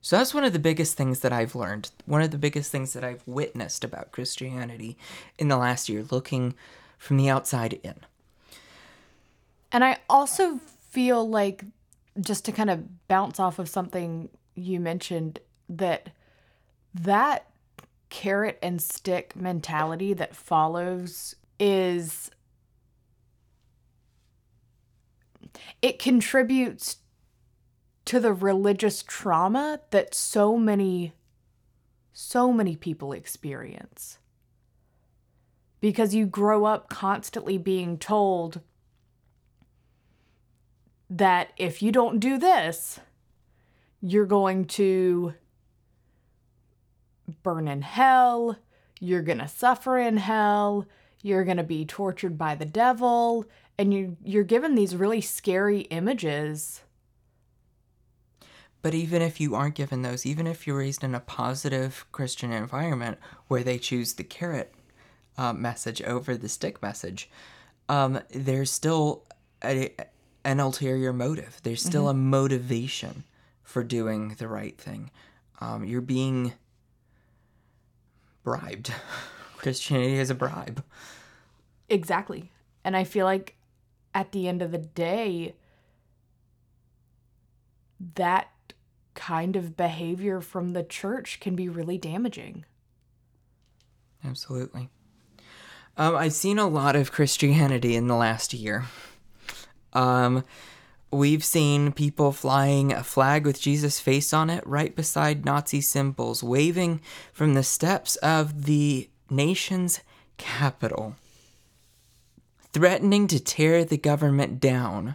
So 0.00 0.18
that's 0.18 0.34
one 0.34 0.44
of 0.44 0.52
the 0.52 0.58
biggest 0.58 0.96
things 0.96 1.20
that 1.20 1.32
I've 1.32 1.54
learned. 1.54 1.90
One 2.04 2.20
of 2.20 2.30
the 2.30 2.38
biggest 2.38 2.70
things 2.70 2.92
that 2.92 3.02
I've 3.02 3.22
witnessed 3.26 3.84
about 3.84 4.12
Christianity 4.12 4.98
in 5.38 5.48
the 5.48 5.56
last 5.56 5.88
year, 5.88 6.04
looking 6.10 6.54
from 6.98 7.16
the 7.16 7.30
outside 7.30 7.80
in. 7.82 7.94
And 9.72 9.82
I 9.82 9.98
also 10.08 10.60
feel 10.90 11.28
like, 11.28 11.64
just 12.20 12.44
to 12.44 12.52
kind 12.52 12.68
of 12.68 13.08
bounce 13.08 13.40
off 13.40 13.58
of 13.58 13.68
something 13.68 14.28
you 14.54 14.78
mentioned, 14.78 15.40
that 15.70 16.10
that 16.94 17.46
carrot 18.10 18.58
and 18.62 18.80
stick 18.80 19.34
mentality 19.34 20.12
that 20.12 20.36
follows 20.36 21.34
is 21.58 22.30
it 25.82 25.98
contributes 25.98 26.98
to 28.04 28.20
the 28.20 28.32
religious 28.32 29.02
trauma 29.02 29.80
that 29.90 30.14
so 30.14 30.56
many 30.56 31.14
so 32.16 32.52
many 32.52 32.76
people 32.76 33.12
experience. 33.12 34.18
Because 35.80 36.14
you 36.14 36.26
grow 36.26 36.64
up 36.64 36.88
constantly 36.88 37.58
being 37.58 37.98
told 37.98 38.60
that 41.10 41.52
if 41.56 41.82
you 41.82 41.92
don't 41.92 42.18
do 42.18 42.38
this 42.38 42.98
you're 44.00 44.26
going 44.26 44.64
to 44.64 45.34
burn 47.42 47.68
in 47.68 47.82
hell 47.82 48.56
you're 49.00 49.22
going 49.22 49.38
to 49.38 49.48
suffer 49.48 49.98
in 49.98 50.16
hell 50.16 50.86
you're 51.22 51.44
going 51.44 51.56
to 51.56 51.62
be 51.62 51.84
tortured 51.84 52.36
by 52.36 52.54
the 52.54 52.64
devil 52.64 53.44
and 53.78 53.92
you 53.92 54.16
you're 54.24 54.44
given 54.44 54.74
these 54.74 54.94
really 54.96 55.20
scary 55.20 55.80
images 55.82 56.82
but 58.84 58.92
even 58.92 59.22
if 59.22 59.40
you 59.40 59.54
aren't 59.54 59.76
given 59.76 60.02
those, 60.02 60.26
even 60.26 60.46
if 60.46 60.66
you're 60.66 60.76
raised 60.76 61.02
in 61.02 61.14
a 61.14 61.20
positive 61.20 62.04
Christian 62.12 62.52
environment 62.52 63.16
where 63.48 63.62
they 63.62 63.78
choose 63.78 64.12
the 64.12 64.24
carrot 64.24 64.74
uh, 65.38 65.54
message 65.54 66.02
over 66.02 66.36
the 66.36 66.50
stick 66.50 66.82
message, 66.82 67.30
um, 67.88 68.20
there's 68.28 68.70
still 68.70 69.24
a, 69.64 69.90
an 70.44 70.60
ulterior 70.60 71.14
motive. 71.14 71.60
There's 71.62 71.82
still 71.82 72.02
mm-hmm. 72.02 72.18
a 72.18 72.28
motivation 72.28 73.24
for 73.62 73.82
doing 73.82 74.36
the 74.38 74.48
right 74.48 74.76
thing. 74.78 75.10
Um, 75.62 75.86
you're 75.86 76.02
being 76.02 76.52
bribed. 78.42 78.92
Christianity 79.56 80.18
is 80.18 80.28
a 80.28 80.34
bribe. 80.34 80.84
Exactly. 81.88 82.50
And 82.84 82.94
I 82.94 83.04
feel 83.04 83.24
like 83.24 83.56
at 84.14 84.32
the 84.32 84.48
end 84.48 84.62
of 84.62 84.70
the 84.70 84.78
day, 84.78 85.54
that 88.14 88.48
kind 89.14 89.56
of 89.56 89.76
behavior 89.76 90.40
from 90.40 90.72
the 90.72 90.82
church 90.82 91.40
can 91.40 91.54
be 91.54 91.68
really 91.68 91.98
damaging. 91.98 92.64
Absolutely. 94.24 94.88
Um, 95.96 96.16
I've 96.16 96.32
seen 96.32 96.58
a 96.58 96.66
lot 96.66 96.96
of 96.96 97.12
Christianity 97.12 97.94
in 97.94 98.08
the 98.08 98.16
last 98.16 98.52
year. 98.52 98.84
Um, 99.92 100.44
we've 101.12 101.44
seen 101.44 101.92
people 101.92 102.32
flying 102.32 102.92
a 102.92 103.04
flag 103.04 103.46
with 103.46 103.60
Jesus' 103.60 104.00
face 104.00 104.32
on 104.32 104.50
it 104.50 104.66
right 104.66 104.94
beside 104.96 105.44
Nazi 105.44 105.80
symbols, 105.80 106.42
waving 106.42 107.00
from 107.32 107.54
the 107.54 107.62
steps 107.62 108.16
of 108.16 108.64
the 108.64 109.08
nation's 109.30 110.00
capital, 110.36 111.14
threatening 112.74 113.28
to 113.28 113.38
tear 113.38 113.84
the 113.84 113.96
government 113.96 114.58
down 114.60 115.14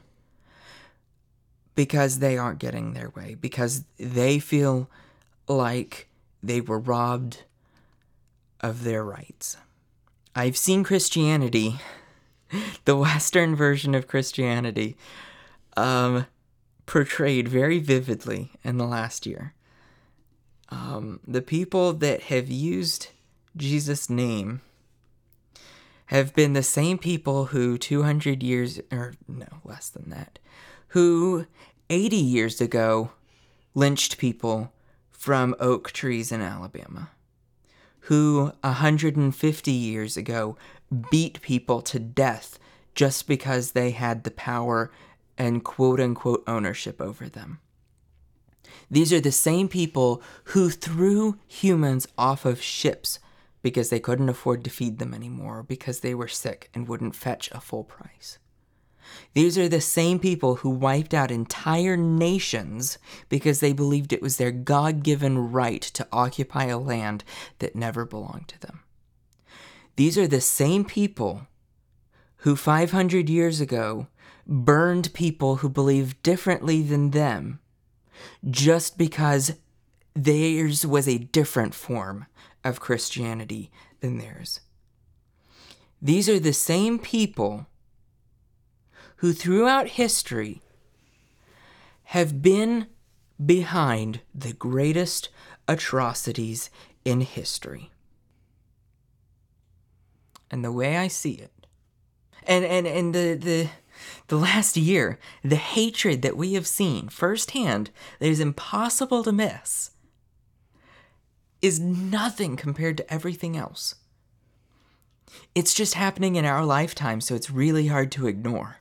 because 1.75 2.19
they 2.19 2.37
aren't 2.37 2.59
getting 2.59 2.93
their 2.93 3.09
way, 3.09 3.35
because 3.39 3.83
they 3.97 4.39
feel 4.39 4.89
like 5.47 6.07
they 6.41 6.61
were 6.61 6.79
robbed 6.79 7.43
of 8.61 8.83
their 8.83 9.03
rights. 9.03 9.57
I've 10.35 10.57
seen 10.57 10.83
Christianity, 10.83 11.79
the 12.85 12.95
Western 12.95 13.55
version 13.55 13.93
of 13.93 14.07
Christianity, 14.07 14.95
um, 15.75 16.27
portrayed 16.85 17.47
very 17.47 17.79
vividly 17.79 18.51
in 18.63 18.77
the 18.77 18.87
last 18.87 19.25
year. 19.25 19.53
Um, 20.69 21.19
the 21.27 21.41
people 21.41 21.93
that 21.93 22.23
have 22.23 22.49
used 22.49 23.09
Jesus' 23.57 24.09
name 24.09 24.61
have 26.09 26.33
been 26.33 26.53
the 26.53 26.63
same 26.63 26.97
people 26.97 27.45
who 27.45 27.77
200 27.77 28.41
years, 28.41 28.79
or 28.91 29.13
no, 29.27 29.45
less 29.63 29.89
than 29.89 30.09
that, 30.09 30.39
who 30.89 31.45
80 31.91 32.15
years 32.15 32.59
ago 32.59 33.11
lynched 33.75 34.17
people 34.17 34.73
from 35.11 35.55
oak 35.59 35.91
trees 35.91 36.31
in 36.31 36.41
Alabama, 36.41 37.11
who 38.01 38.51
150 38.61 39.71
years 39.71 40.17
ago 40.17 40.57
beat 41.11 41.41
people 41.41 41.79
to 41.83 41.99
death 41.99 42.57
just 42.95 43.27
because 43.27 43.73
they 43.73 43.91
had 43.91 44.23
the 44.23 44.31
power 44.31 44.91
and 45.37 45.63
quote 45.63 45.99
unquote 45.99 46.43
ownership 46.47 46.99
over 46.99 47.29
them. 47.29 47.59
These 48.89 49.13
are 49.13 49.21
the 49.21 49.31
same 49.31 49.67
people 49.67 50.23
who 50.45 50.71
threw 50.71 51.37
humans 51.45 52.07
off 52.17 52.45
of 52.45 52.63
ships 52.63 53.19
because 53.61 53.89
they 53.89 53.99
couldn't 53.99 54.29
afford 54.29 54.63
to 54.63 54.69
feed 54.69 54.99
them 54.99 55.13
anymore, 55.13 55.63
because 55.63 55.99
they 55.99 56.15
were 56.15 56.27
sick 56.27 56.69
and 56.73 56.87
wouldn't 56.87 57.15
fetch 57.15 57.49
a 57.51 57.59
full 57.59 57.83
price. 57.83 58.39
These 59.33 59.57
are 59.57 59.67
the 59.67 59.81
same 59.81 60.19
people 60.19 60.55
who 60.55 60.69
wiped 60.69 61.13
out 61.13 61.31
entire 61.31 61.97
nations 61.97 62.97
because 63.27 63.59
they 63.59 63.73
believed 63.73 64.13
it 64.13 64.21
was 64.21 64.37
their 64.37 64.51
God 64.51 65.03
given 65.03 65.51
right 65.51 65.81
to 65.81 66.07
occupy 66.11 66.65
a 66.65 66.77
land 66.77 67.23
that 67.59 67.75
never 67.75 68.05
belonged 68.05 68.47
to 68.49 68.59
them. 68.59 68.81
These 69.95 70.17
are 70.17 70.27
the 70.27 70.41
same 70.41 70.85
people 70.85 71.47
who 72.37 72.55
500 72.55 73.29
years 73.29 73.59
ago 73.59 74.07
burned 74.47 75.13
people 75.13 75.57
who 75.57 75.69
believed 75.69 76.21
differently 76.23 76.81
than 76.81 77.11
them 77.11 77.59
just 78.49 78.97
because 78.97 79.53
theirs 80.15 80.85
was 80.85 81.07
a 81.07 81.17
different 81.17 81.73
form 81.73 82.25
of 82.63 82.79
Christianity 82.79 83.71
than 84.01 84.17
theirs. 84.17 84.61
These 86.01 86.29
are 86.29 86.39
the 86.39 86.53
same 86.53 86.99
people 86.99 87.67
who 89.17 89.33
throughout 89.33 89.87
history 89.89 90.61
have 92.05 92.41
been 92.41 92.87
behind 93.43 94.21
the 94.33 94.53
greatest 94.53 95.29
atrocities 95.67 96.69
in 97.05 97.21
history. 97.21 97.91
And 100.49 100.63
the 100.63 100.71
way 100.71 100.97
I 100.97 101.07
see 101.07 101.33
it, 101.33 101.51
and, 102.47 102.65
and, 102.65 102.87
and 102.87 103.13
the, 103.13 103.35
the, 103.35 103.69
the 104.27 104.37
last 104.37 104.77
year, 104.77 105.19
the 105.43 105.57
hatred 105.57 106.21
that 106.23 106.37
we 106.37 106.53
have 106.53 106.65
seen 106.65 107.09
firsthand 107.09 107.91
that 108.19 108.27
is 108.27 108.39
impossible 108.39 109.23
to 109.23 109.31
miss 109.31 109.91
is 111.61 111.79
nothing 111.79 112.55
compared 112.55 112.97
to 112.97 113.13
everything 113.13 113.57
else. 113.57 113.95
It's 115.53 115.73
just 115.73 115.93
happening 115.93 116.35
in 116.35 116.45
our 116.45 116.65
lifetime, 116.65 117.21
so 117.21 117.35
it's 117.35 117.51
really 117.51 117.87
hard 117.87 118.11
to 118.13 118.27
ignore 118.27 118.79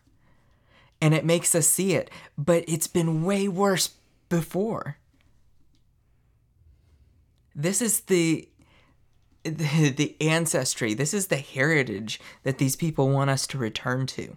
and 1.00 1.14
it 1.14 1.24
makes 1.24 1.54
us 1.54 1.66
see 1.66 1.94
it, 1.94 2.10
but 2.36 2.64
it's 2.66 2.86
been 2.86 3.24
way 3.24 3.48
worse 3.48 3.90
before. 4.28 4.98
This 7.54 7.80
is 7.80 8.00
the 8.02 8.48
the, 9.44 9.90
the 9.90 10.16
ancestry, 10.20 10.92
this 10.92 11.14
is 11.14 11.28
the 11.28 11.36
heritage 11.36 12.20
that 12.42 12.58
these 12.58 12.76
people 12.76 13.08
want 13.08 13.30
us 13.30 13.46
to 13.46 13.56
return 13.56 14.04
to. 14.04 14.36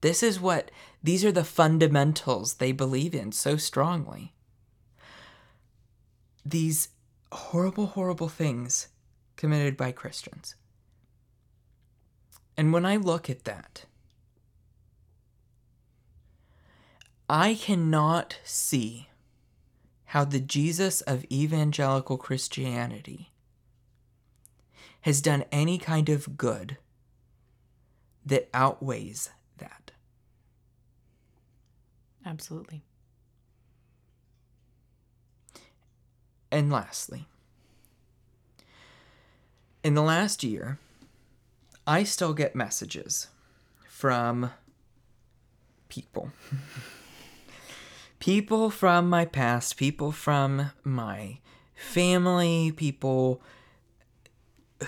This 0.00 0.22
is 0.22 0.38
what, 0.38 0.70
these 1.02 1.24
are 1.24 1.32
the 1.32 1.42
fundamentals 1.42 2.54
they 2.54 2.70
believe 2.70 3.14
in 3.14 3.32
so 3.32 3.56
strongly. 3.56 4.34
These 6.48 6.90
horrible, 7.32 7.86
horrible 7.86 8.28
things 8.28 8.86
committed 9.34 9.76
by 9.76 9.90
Christians. 9.90 10.54
And 12.56 12.72
when 12.72 12.86
I 12.86 12.96
look 12.96 13.28
at 13.28 13.44
that, 13.44 13.84
I 17.28 17.54
cannot 17.54 18.38
see 18.44 19.08
how 20.06 20.24
the 20.24 20.38
Jesus 20.38 21.00
of 21.00 21.24
evangelical 21.32 22.16
Christianity 22.16 23.32
has 25.00 25.20
done 25.20 25.44
any 25.50 25.78
kind 25.78 26.08
of 26.08 26.36
good 26.36 26.78
that 28.24 28.48
outweighs 28.54 29.30
that. 29.58 29.90
Absolutely. 32.24 32.82
And 36.50 36.70
lastly, 36.70 37.26
in 39.82 39.94
the 39.94 40.02
last 40.02 40.42
year, 40.42 40.78
I 41.86 42.04
still 42.04 42.34
get 42.34 42.54
messages 42.56 43.28
from 43.88 44.50
people. 45.88 46.32
People 48.18 48.70
from 48.70 49.08
my 49.08 49.24
past, 49.24 49.76
people 49.76 50.10
from 50.10 50.72
my 50.82 51.38
family, 51.74 52.72
people 52.74 53.40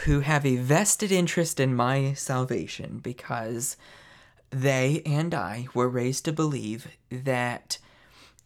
who 0.04 0.20
have 0.20 0.44
a 0.44 0.56
vested 0.56 1.12
interest 1.12 1.60
in 1.60 1.74
my 1.74 2.14
salvation 2.14 2.98
because 2.98 3.76
they 4.50 5.02
and 5.06 5.34
I 5.34 5.68
were 5.74 5.88
raised 5.88 6.24
to 6.24 6.32
believe 6.32 6.88
that 7.10 7.78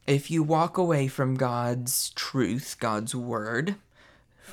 if 0.07 0.31
you 0.31 0.43
walk 0.43 0.77
away 0.77 1.09
from 1.09 1.35
God's 1.35 2.11
truth, 2.11 2.77
God's 2.81 3.15
word, 3.15 3.77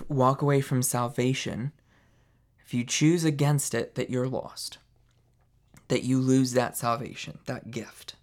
walk 0.07 0.41
away 0.41 0.61
from 0.61 0.83
salvation, 0.83 1.71
if 2.65 2.73
you 2.73 2.83
choose 2.83 3.23
against 3.23 3.73
it, 3.73 3.95
that 3.95 4.09
you're 4.09 4.27
lost, 4.27 4.77
that 5.87 6.03
you 6.03 6.19
lose 6.19 6.53
that 6.53 6.77
salvation, 6.77 7.39
that 7.45 7.71
gift. 7.71 8.15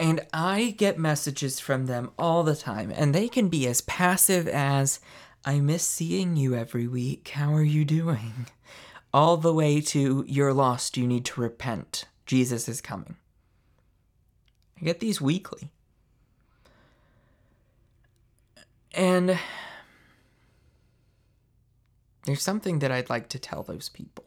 And 0.00 0.26
I 0.32 0.74
get 0.76 0.98
messages 0.98 1.60
from 1.60 1.86
them 1.86 2.10
all 2.18 2.42
the 2.42 2.56
time, 2.56 2.92
and 2.94 3.14
they 3.14 3.28
can 3.28 3.48
be 3.48 3.68
as 3.68 3.82
passive 3.82 4.48
as, 4.48 4.98
I 5.44 5.60
miss 5.60 5.86
seeing 5.86 6.34
you 6.34 6.56
every 6.56 6.88
week. 6.88 7.28
How 7.28 7.54
are 7.54 7.62
you 7.62 7.84
doing? 7.84 8.46
All 9.14 9.36
the 9.36 9.52
way 9.52 9.80
to, 9.82 10.24
you're 10.26 10.54
lost, 10.54 10.96
you 10.96 11.06
need 11.06 11.24
to 11.26 11.40
repent. 11.40 12.06
Jesus 12.26 12.68
is 12.68 12.80
coming. 12.80 13.16
I 14.82 14.84
get 14.84 14.98
these 14.98 15.20
weekly. 15.20 15.70
And 18.94 19.38
there's 22.26 22.42
something 22.42 22.80
that 22.80 22.90
I'd 22.90 23.08
like 23.08 23.28
to 23.30 23.38
tell 23.38 23.62
those 23.62 23.88
people. 23.88 24.24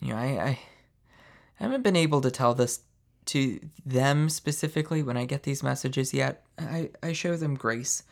You 0.00 0.14
know, 0.14 0.16
I, 0.16 0.24
I 0.24 0.58
haven't 1.56 1.82
been 1.82 1.96
able 1.96 2.20
to 2.20 2.30
tell 2.30 2.54
this 2.54 2.80
to 3.26 3.60
them 3.84 4.28
specifically 4.28 5.02
when 5.02 5.16
I 5.16 5.24
get 5.24 5.42
these 5.42 5.62
messages 5.62 6.14
yet. 6.14 6.44
I, 6.58 6.90
I 7.02 7.12
show 7.12 7.36
them 7.36 7.54
grace 7.54 8.04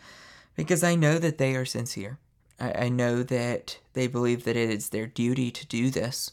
because 0.54 0.82
I 0.82 0.96
know 0.96 1.18
that 1.18 1.38
they 1.38 1.54
are 1.54 1.64
sincere. 1.64 2.18
I, 2.60 2.72
I 2.72 2.88
know 2.88 3.22
that 3.22 3.78
they 3.94 4.08
believe 4.08 4.44
that 4.44 4.56
it 4.56 4.70
is 4.70 4.88
their 4.88 5.06
duty 5.06 5.50
to 5.52 5.66
do 5.66 5.90
this. 5.90 6.32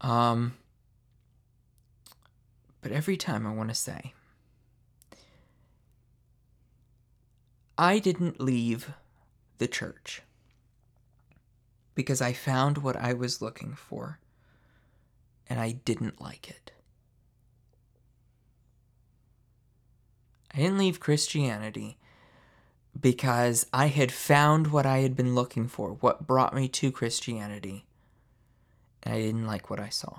Um, 0.00 0.54
but 2.84 2.92
every 2.92 3.16
time 3.16 3.46
I 3.46 3.50
want 3.50 3.70
to 3.70 3.74
say, 3.74 4.12
I 7.78 7.98
didn't 7.98 8.42
leave 8.42 8.92
the 9.56 9.66
church 9.66 10.20
because 11.94 12.20
I 12.20 12.34
found 12.34 12.76
what 12.76 12.94
I 12.94 13.14
was 13.14 13.40
looking 13.40 13.72
for 13.72 14.18
and 15.48 15.58
I 15.58 15.72
didn't 15.72 16.20
like 16.20 16.50
it. 16.50 16.72
I 20.52 20.58
didn't 20.58 20.76
leave 20.76 21.00
Christianity 21.00 21.96
because 23.00 23.66
I 23.72 23.86
had 23.86 24.12
found 24.12 24.66
what 24.66 24.84
I 24.84 24.98
had 24.98 25.16
been 25.16 25.34
looking 25.34 25.68
for, 25.68 25.94
what 25.94 26.26
brought 26.26 26.54
me 26.54 26.68
to 26.68 26.92
Christianity, 26.92 27.86
and 29.02 29.14
I 29.14 29.22
didn't 29.22 29.46
like 29.46 29.70
what 29.70 29.80
I 29.80 29.88
saw. 29.88 30.18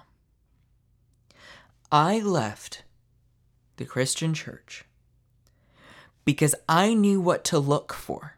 I 1.96 2.20
left 2.20 2.84
the 3.78 3.86
Christian 3.86 4.34
church 4.34 4.84
because 6.26 6.54
I 6.68 6.94
knew 6.94 7.22
what 7.22 7.46
to 7.46 7.58
look 7.58 7.94
for. 7.94 8.36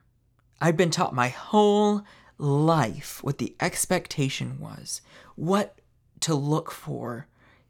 I'd 0.62 0.78
been 0.78 0.91
taught 0.91 1.15
my 1.15 1.30
whole 1.30 2.04
life 2.38 3.24
what 3.24 3.39
the 3.39 3.56
expectation 3.60 4.60
was, 4.60 5.02
what 5.36 5.80
to 6.20 6.36
look 6.36 6.70
for 6.70 7.26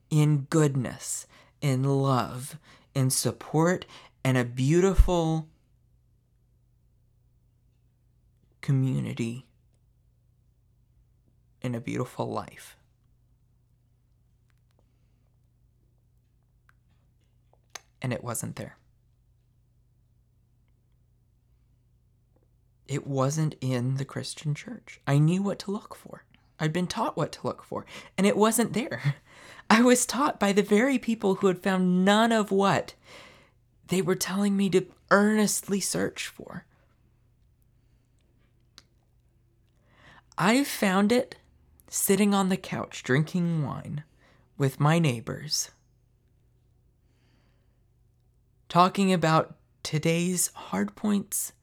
in 0.09 0.47
goodness, 0.49 1.25
in 1.61 1.85
love, 1.85 2.59
in 2.93 3.09
support, 3.09 3.85
and 4.25 4.37
a 4.37 4.43
beautiful 4.43 5.47
community 8.59 9.45
in 11.61 11.73
a 11.73 11.79
beautiful 11.79 12.29
life. 12.29 12.76
And 18.01 18.13
it 18.13 18.23
wasn't 18.23 18.55
there. 18.55 18.77
It 22.87 23.05
wasn't 23.05 23.55
in 23.59 23.95
the 23.95 24.05
Christian 24.05 24.55
church. 24.55 24.99
I 25.05 25.17
knew 25.17 25.43
what 25.43 25.59
to 25.59 25.71
look 25.71 25.95
for. 25.95 26.23
I'd 26.59 26.73
been 26.73 26.87
taught 26.87 27.17
what 27.17 27.31
to 27.33 27.45
look 27.45 27.63
for, 27.63 27.85
and 28.17 28.25
it 28.25 28.37
wasn't 28.37 28.73
there. 28.73 29.15
I 29.69 29.81
was 29.81 30.05
taught 30.05 30.39
by 30.39 30.53
the 30.53 30.63
very 30.63 30.97
people 30.97 31.35
who 31.35 31.47
had 31.47 31.61
found 31.61 32.05
none 32.05 32.31
of 32.31 32.51
what 32.51 32.93
they 33.87 34.01
were 34.01 34.15
telling 34.15 34.55
me 34.55 34.69
to 34.69 34.85
earnestly 35.11 35.79
search 35.79 36.27
for. 36.27 36.65
I 40.37 40.63
found 40.63 41.11
it 41.11 41.35
sitting 41.89 42.33
on 42.33 42.49
the 42.49 42.57
couch 42.57 43.03
drinking 43.03 43.63
wine 43.63 44.03
with 44.57 44.79
my 44.79 44.99
neighbors, 44.99 45.71
talking 48.69 49.13
about 49.13 49.55
today's 49.83 50.51
hard 50.53 50.95
points 50.95 51.53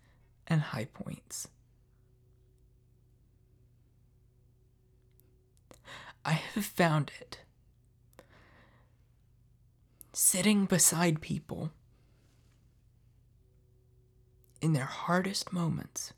and 0.47 0.61
high 0.61 0.87
points. 0.87 1.49
I 6.25 6.33
have 6.33 6.65
found 6.65 7.11
it 7.21 7.41
sitting 10.13 10.65
beside 10.65 11.21
people 11.21 11.71
in 14.63 14.73
their 14.73 14.85
hardest 14.85 15.53
moments 15.53 16.15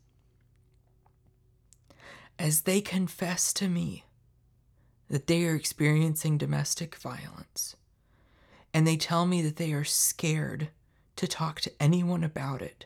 as 2.39 2.61
they 2.61 2.79
confess 2.79 3.51
to 3.51 3.67
me 3.67 4.05
that 5.09 5.27
they 5.27 5.45
are 5.45 5.55
experiencing 5.55 6.37
domestic 6.37 6.95
violence. 6.95 7.75
And 8.73 8.85
they 8.85 8.97
tell 8.97 9.25
me 9.25 9.41
that 9.41 9.55
they 9.55 9.73
are 9.73 9.83
scared 9.83 10.69
to 11.17 11.27
talk 11.27 11.59
to 11.61 11.71
anyone 11.79 12.23
about 12.23 12.61
it 12.61 12.85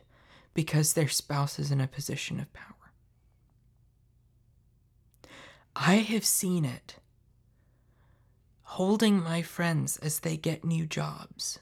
because 0.53 0.93
their 0.93 1.07
spouse 1.07 1.59
is 1.59 1.71
in 1.71 1.79
a 1.79 1.87
position 1.87 2.39
of 2.39 2.51
power. 2.53 2.75
I 5.75 5.95
have 5.95 6.25
seen 6.25 6.65
it 6.65 6.95
holding 8.63 9.21
my 9.21 9.41
friends 9.41 9.97
as 9.97 10.19
they 10.19 10.37
get 10.37 10.63
new 10.63 10.85
jobs. 10.85 11.59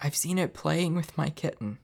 I've 0.00 0.16
seen 0.16 0.38
it 0.38 0.52
playing 0.52 0.94
with 0.94 1.16
my 1.16 1.30
kitten. 1.30 1.78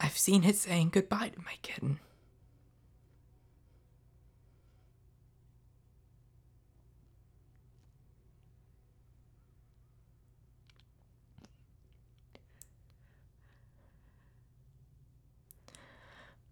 I've 0.00 0.18
seen 0.18 0.44
it 0.44 0.56
saying 0.56 0.90
goodbye 0.90 1.28
to 1.30 1.40
my 1.40 1.54
kitten. 1.62 1.98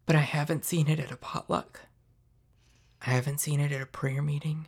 But 0.06 0.16
I 0.16 0.20
haven't 0.20 0.64
seen 0.64 0.88
it 0.88 0.98
at 0.98 1.10
a 1.10 1.16
potluck. 1.16 1.80
I 3.04 3.10
haven't 3.10 3.40
seen 3.40 3.60
it 3.60 3.72
at 3.72 3.80
a 3.80 3.86
prayer 3.86 4.22
meeting. 4.22 4.66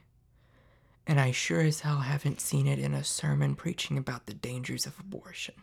And 1.06 1.20
I 1.20 1.32
sure 1.32 1.60
as 1.60 1.80
hell 1.80 1.98
haven't 1.98 2.40
seen 2.40 2.66
it 2.66 2.78
in 2.78 2.94
a 2.94 3.04
sermon 3.04 3.54
preaching 3.54 3.98
about 3.98 4.26
the 4.26 4.34
dangers 4.34 4.86
of 4.86 4.98
abortion. 4.98 5.54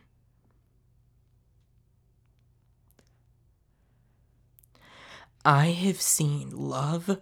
I 5.44 5.68
have 5.68 6.00
seen 6.00 6.52
love. 6.52 7.20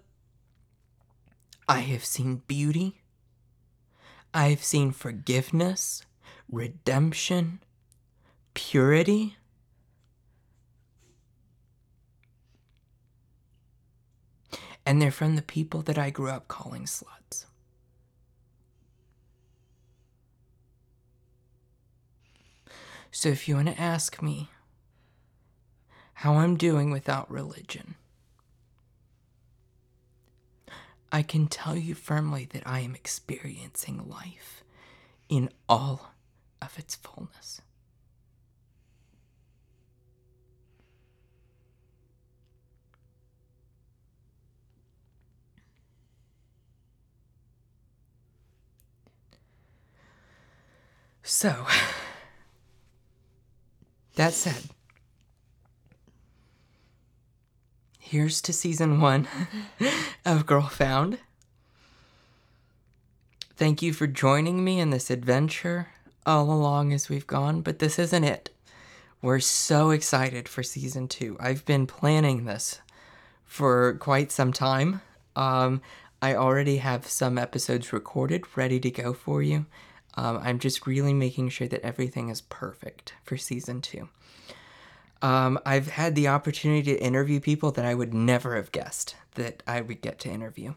I 1.68 1.80
have 1.80 2.04
seen 2.04 2.44
beauty. 2.48 3.02
I 4.34 4.50
have 4.50 4.64
seen 4.64 4.92
forgiveness, 4.92 6.04
redemption, 6.52 7.62
purity. 8.54 9.38
And 14.90 15.00
they're 15.00 15.12
from 15.12 15.36
the 15.36 15.44
people 15.44 15.84
that 15.84 16.00
I 16.00 16.10
grew 16.10 16.30
up 16.30 16.48
calling 16.48 16.86
sluts. 16.86 17.46
So 23.12 23.30
if 23.30 23.48
you 23.48 23.54
want 23.54 23.68
to 23.68 23.80
ask 23.80 24.20
me 24.20 24.50
how 26.16 26.38
I'm 26.38 26.58
doing 26.58 26.90
without 26.90 27.30
religion, 27.30 27.94
I 31.12 31.22
can 31.22 31.46
tell 31.46 31.76
you 31.76 31.94
firmly 31.94 32.48
that 32.52 32.64
I 32.66 32.80
am 32.80 32.96
experiencing 32.96 34.10
life 34.10 34.64
in 35.30 35.52
all 35.70 36.16
of 36.64 36.80
its 36.80 36.96
fullness. 36.96 37.62
So, 51.42 51.66
that 54.16 54.34
said, 54.34 54.62
here's 57.98 58.42
to 58.42 58.52
season 58.52 59.00
one 59.00 59.26
of 60.26 60.46
Girl 60.46 60.64
Found. 60.64 61.20
Thank 63.56 63.82
you 63.82 63.94
for 63.94 64.06
joining 64.06 64.66
me 64.66 64.82
in 64.82 64.90
this 64.90 65.10
adventure 65.10 65.88
all 66.26 66.52
along 66.52 66.92
as 66.92 67.08
we've 67.08 67.26
gone, 67.26 67.62
but 67.62 67.80
this 67.80 67.98
isn't 67.98 68.26
it. 68.26 68.50
We're 69.22 69.40
so 69.40 69.92
excited 69.92 70.50
for 70.50 70.62
season 70.62 71.08
two. 71.08 71.38
I've 71.40 71.64
been 71.64 71.88
planning 71.88 72.44
this 72.44 72.82
for 73.46 73.94
quite 73.94 74.34
some 74.34 74.52
time. 74.52 75.00
Um, 75.38 75.82
I 76.22 76.36
already 76.36 76.80
have 76.80 77.08
some 77.08 77.38
episodes 77.38 77.94
recorded, 77.94 78.44
ready 78.58 78.82
to 78.82 78.92
go 78.92 79.14
for 79.14 79.42
you. 79.42 79.68
Um, 80.16 80.40
I'm 80.44 80.60
just 80.60 80.88
really 80.88 81.14
making 81.14 81.50
sure 81.50 81.68
that 81.68 81.82
everything 81.82 82.30
is 82.30 82.42
perfect 82.42 83.14
for 83.24 83.38
season 83.38 83.82
two. 83.82 84.10
Um, 85.22 85.60
I've 85.66 85.90
had 85.90 86.16
the 86.16 86.28
opportunity 86.28 86.94
to 86.94 87.04
interview 87.04 87.40
people 87.40 87.72
that 87.72 87.86
I 87.86 87.94
would 87.94 88.14
never 88.14 88.56
have 88.56 88.72
guessed 88.72 89.16
that 89.36 89.64
I 89.68 89.82
would 89.82 90.02
get 90.02 90.20
to 90.20 90.30
interview. 90.30 90.74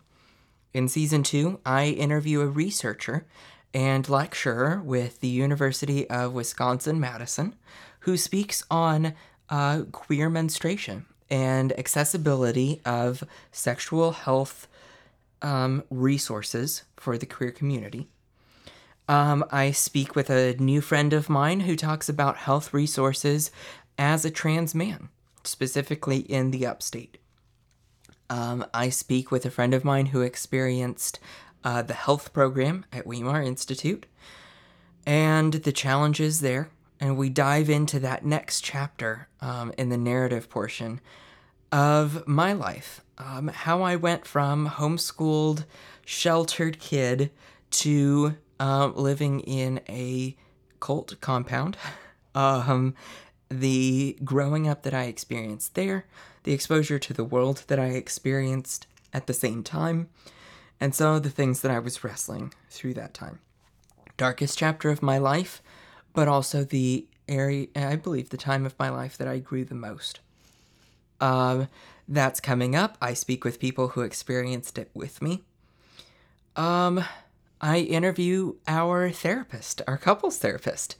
In 0.74 0.88
season 0.88 1.22
two, 1.22 1.60
I 1.64 1.86
interview 1.86 2.40
a 2.40 2.46
researcher 2.46 3.26
and 3.74 4.08
lecturer 4.08 4.82
with 4.84 5.20
the 5.20 5.28
University 5.28 6.08
of 6.10 6.32
Wisconsin 6.32 7.00
Madison 7.00 7.54
who 8.00 8.16
speaks 8.16 8.64
on 8.70 9.14
uh, 9.48 9.82
queer 9.92 10.28
menstruation 10.28 11.06
and 11.30 11.78
accessibility 11.78 12.80
of 12.84 13.24
sexual 13.50 14.12
health 14.12 14.68
um, 15.40 15.82
resources 15.90 16.82
for 16.96 17.16
the 17.16 17.26
queer 17.26 17.50
community. 17.50 18.08
Um, 19.08 19.44
I 19.50 19.72
speak 19.72 20.14
with 20.14 20.30
a 20.30 20.56
new 20.58 20.80
friend 20.80 21.12
of 21.12 21.28
mine 21.28 21.60
who 21.60 21.76
talks 21.76 22.08
about 22.08 22.36
health 22.36 22.72
resources 22.72 23.50
as 23.98 24.24
a 24.24 24.30
trans 24.30 24.74
man, 24.74 25.08
specifically 25.44 26.20
in 26.20 26.50
the 26.50 26.66
upstate. 26.66 27.18
Um, 28.30 28.64
I 28.72 28.88
speak 28.88 29.30
with 29.30 29.44
a 29.44 29.50
friend 29.50 29.74
of 29.74 29.84
mine 29.84 30.06
who 30.06 30.22
experienced 30.22 31.18
uh, 31.64 31.82
the 31.82 31.94
health 31.94 32.32
program 32.32 32.86
at 32.92 33.06
Weimar 33.06 33.42
Institute 33.42 34.06
and 35.04 35.52
the 35.52 35.72
challenges 35.72 36.40
there. 36.40 36.70
And 37.00 37.16
we 37.16 37.28
dive 37.28 37.68
into 37.68 37.98
that 38.00 38.24
next 38.24 38.62
chapter 38.62 39.28
um, 39.40 39.72
in 39.76 39.88
the 39.88 39.98
narrative 39.98 40.48
portion 40.48 41.00
of 41.72 42.26
my 42.28 42.52
life. 42.52 43.02
Um, 43.18 43.48
how 43.48 43.82
I 43.82 43.96
went 43.96 44.26
from 44.26 44.68
homeschooled, 44.68 45.64
sheltered 46.06 46.78
kid 46.78 47.30
to 47.70 48.36
um, 48.62 48.94
living 48.94 49.40
in 49.40 49.80
a 49.88 50.36
cult 50.80 51.20
compound. 51.20 51.76
Um, 52.34 52.94
the 53.50 54.16
growing 54.24 54.66
up 54.66 54.84
that 54.84 54.94
I 54.94 55.02
experienced 55.02 55.74
there, 55.74 56.06
the 56.44 56.54
exposure 56.54 56.98
to 56.98 57.12
the 57.12 57.24
world 57.24 57.64
that 57.66 57.78
I 57.78 57.88
experienced 57.88 58.86
at 59.12 59.26
the 59.26 59.34
same 59.34 59.62
time, 59.62 60.08
and 60.80 60.94
some 60.94 61.16
of 61.16 61.24
the 61.24 61.28
things 61.28 61.60
that 61.60 61.70
I 61.70 61.78
was 61.78 62.02
wrestling 62.02 62.54
through 62.70 62.94
that 62.94 63.12
time. 63.12 63.40
Darkest 64.16 64.56
chapter 64.56 64.88
of 64.88 65.02
my 65.02 65.18
life, 65.18 65.60
but 66.14 66.26
also 66.26 66.64
the 66.64 67.06
area, 67.28 67.66
I 67.76 67.96
believe, 67.96 68.30
the 68.30 68.38
time 68.38 68.64
of 68.64 68.78
my 68.78 68.88
life 68.88 69.18
that 69.18 69.28
I 69.28 69.38
grew 69.38 69.66
the 69.66 69.74
most. 69.74 70.20
Um, 71.20 71.68
that's 72.08 72.40
coming 72.40 72.74
up. 72.74 72.96
I 73.02 73.12
speak 73.12 73.44
with 73.44 73.60
people 73.60 73.88
who 73.88 74.00
experienced 74.00 74.78
it 74.78 74.90
with 74.94 75.20
me. 75.20 75.42
Um, 76.56 77.04
I 77.62 77.78
interview 77.78 78.56
our 78.66 79.10
therapist, 79.10 79.82
our 79.86 79.96
couples 79.96 80.38
therapist, 80.38 80.96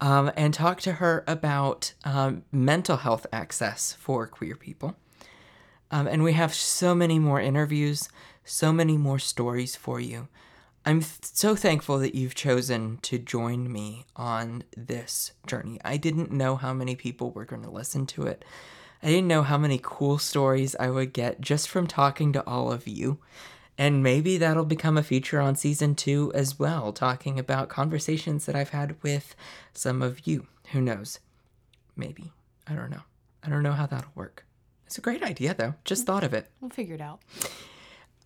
um, 0.00 0.32
and 0.36 0.52
talk 0.52 0.80
to 0.80 0.94
her 0.94 1.22
about 1.28 1.94
um, 2.04 2.42
mental 2.50 2.96
health 2.96 3.26
access 3.32 3.92
for 3.92 4.26
queer 4.26 4.56
people. 4.56 4.96
Um, 5.92 6.08
and 6.08 6.24
we 6.24 6.32
have 6.32 6.52
so 6.52 6.94
many 6.94 7.18
more 7.20 7.40
interviews, 7.40 8.08
so 8.44 8.72
many 8.72 8.96
more 8.96 9.20
stories 9.20 9.76
for 9.76 10.00
you. 10.00 10.28
I'm 10.84 11.00
th- 11.00 11.12
so 11.22 11.54
thankful 11.54 11.98
that 11.98 12.14
you've 12.14 12.34
chosen 12.34 12.98
to 13.02 13.18
join 13.18 13.70
me 13.70 14.06
on 14.16 14.64
this 14.76 15.32
journey. 15.46 15.78
I 15.84 15.96
didn't 15.96 16.32
know 16.32 16.56
how 16.56 16.72
many 16.72 16.96
people 16.96 17.30
were 17.30 17.44
going 17.44 17.62
to 17.62 17.70
listen 17.70 18.06
to 18.06 18.22
it. 18.22 18.44
I 19.02 19.08
didn't 19.08 19.28
know 19.28 19.42
how 19.42 19.58
many 19.58 19.78
cool 19.82 20.18
stories 20.18 20.74
I 20.80 20.90
would 20.90 21.12
get 21.12 21.40
just 21.40 21.68
from 21.68 21.86
talking 21.86 22.32
to 22.32 22.46
all 22.46 22.72
of 22.72 22.88
you. 22.88 23.18
And 23.80 24.02
maybe 24.02 24.36
that'll 24.36 24.66
become 24.66 24.98
a 24.98 25.02
feature 25.02 25.40
on 25.40 25.56
season 25.56 25.94
two 25.94 26.30
as 26.34 26.58
well, 26.58 26.92
talking 26.92 27.38
about 27.38 27.70
conversations 27.70 28.44
that 28.44 28.54
I've 28.54 28.68
had 28.68 29.02
with 29.02 29.34
some 29.72 30.02
of 30.02 30.26
you. 30.26 30.48
Who 30.72 30.82
knows? 30.82 31.18
Maybe. 31.96 32.30
I 32.68 32.74
don't 32.74 32.90
know. 32.90 33.04
I 33.42 33.48
don't 33.48 33.62
know 33.62 33.72
how 33.72 33.86
that'll 33.86 34.12
work. 34.14 34.44
It's 34.84 34.98
a 34.98 35.00
great 35.00 35.22
idea, 35.22 35.54
though. 35.54 35.76
Just 35.86 36.04
thought 36.04 36.24
of 36.24 36.34
it. 36.34 36.50
We'll 36.60 36.68
figure 36.68 36.94
it 36.94 37.00
out. 37.00 37.20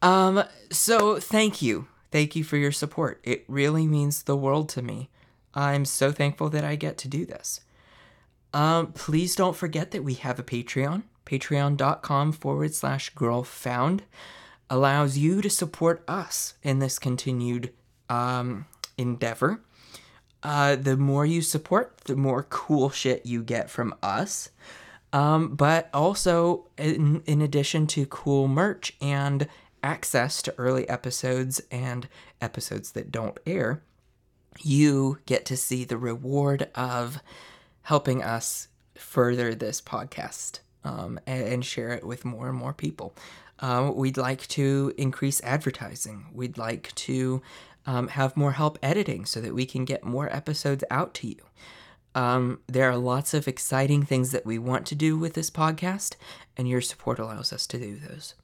Um, 0.03 0.43
so 0.73 1.21
thank 1.21 1.63
you. 1.63 1.87
Thank 2.11 2.35
you 2.35 2.43
for 2.43 2.57
your 2.57 2.73
support. 2.73 3.21
It 3.23 3.45
really 3.47 3.87
means 3.87 4.25
the 4.25 4.37
world 4.37 4.69
to 4.71 4.83
me. 4.83 5.09
I'm 5.55 5.85
so 5.85 6.11
thankful 6.11 6.49
that 6.49 6.65
I 6.65 6.75
get 6.75 6.99
to 6.99 7.09
do 7.09 7.25
this. 7.25 7.61
Um, 8.53 8.89
please 8.89 9.37
don't 9.37 9.55
forget 9.55 9.93
that 9.93 10.03
we 10.03 10.15
have 10.15 10.41
a 10.41 10.43
Patreon. 10.43 11.05
Patreon.com 11.25 12.33
forward 12.33 12.75
slash 12.75 13.11
girl 13.11 13.45
found 13.45 14.03
allows 14.71 15.19
you 15.19 15.43
to 15.43 15.51
support 15.51 16.03
us 16.09 16.55
in 16.63 16.79
this 16.79 16.99
continued 16.99 17.73
um, 18.09 18.67
endeavor. 18.97 19.61
Uh, 20.43 20.77
the 20.77 20.97
more 20.97 21.25
you 21.25 21.41
support, 21.41 21.97
the 22.05 22.17
more 22.17 22.43
cool 22.45 22.91
shit 22.91 23.25
you 23.25 23.43
get 23.43 23.71
from 23.71 23.95
us. 24.03 24.51
Um, 25.13 25.55
but 25.55 25.89
also, 25.95 26.67
in, 26.77 27.23
in 27.25 27.41
addition 27.41 27.87
to 27.89 28.05
cool 28.07 28.49
merch 28.49 28.95
and 29.01 29.47
access 29.83 30.43
to 30.43 30.55
early 30.59 30.89
episodes 30.89 31.63
and 31.71 32.09
episodes 32.41 32.93
that 32.93 33.13
don't 33.13 33.39
air, 33.47 33.83
you 34.63 35.19
get 35.27 35.45
to 35.47 35.57
see 35.57 35.85
the 35.85 35.97
reward 35.97 36.69
of 36.75 37.21
helping 37.83 38.23
us 38.23 38.69
further 38.97 39.55
this 39.55 39.81
podcast 39.81 40.61
um, 40.85 41.19
and, 41.27 41.47
and, 41.47 41.65
share 41.65 41.91
it 41.91 42.05
with 42.05 42.25
more 42.25 42.49
and 42.49 42.59
more 42.59 42.73
people. 42.73 43.15
Um, 43.65 43.97
we'd 43.97 44.19
like 44.19 44.47
to 44.49 44.93
increase 44.99 45.41
advertising. 45.43 46.27
We'd 46.35 46.59
like 46.59 46.95
to 46.97 47.41
um, 47.87 48.09
have 48.09 48.37
more 48.37 48.53
help 48.53 48.79
editing 48.83 49.25
so 49.25 49.41
that 49.41 49.55
we 49.55 49.65
can 49.65 49.87
get 49.87 50.05
more 50.05 50.31
episodes 50.31 50.85
out 50.91 51.15
to 51.15 51.29
you. 51.29 51.41
Um, 52.15 52.61
there 52.67 52.91
are 52.91 52.99
lots 52.99 53.33
of 53.33 53.49
exciting 53.49 54.03
things 54.03 54.33
that 54.33 54.45
we 54.45 54.59
want 54.59 54.85
to 54.89 54.95
do 54.95 55.17
with 55.17 55.33
this 55.33 55.51
podcast, 55.51 56.17
and 56.59 56.69
your 56.69 56.83
support 56.83 57.19
allows 57.19 57.55
us 57.55 57.67
to 57.69 57.79
do 57.79 57.97
those. 57.97 58.35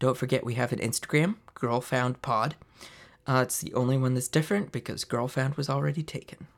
Don't 0.00 0.16
forget, 0.16 0.44
we 0.44 0.54
have 0.54 0.72
an 0.72 0.80
Instagram, 0.80 1.36
Girl 1.54 1.80
Found 1.80 2.20
Pod. 2.20 2.56
Uh, 3.28 3.42
it's 3.44 3.60
the 3.60 3.72
only 3.74 3.96
one 3.96 4.14
that's 4.14 4.26
different 4.26 4.72
because 4.72 5.04
Girl 5.04 5.28
Found 5.28 5.54
was 5.54 5.70
already 5.70 6.02
taken. 6.02 6.48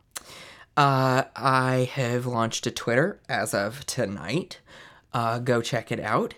Uh, 0.75 1.25
I 1.37 1.91
have 1.93 2.25
launched 2.25 2.67
a 2.67 2.71
Twitter 2.71 3.21
as 3.29 3.53
of 3.53 3.85
tonight. 3.85 4.61
Uh, 5.13 5.39
go 5.39 5.61
check 5.61 5.93
it 5.93 6.01
out. 6.01 6.33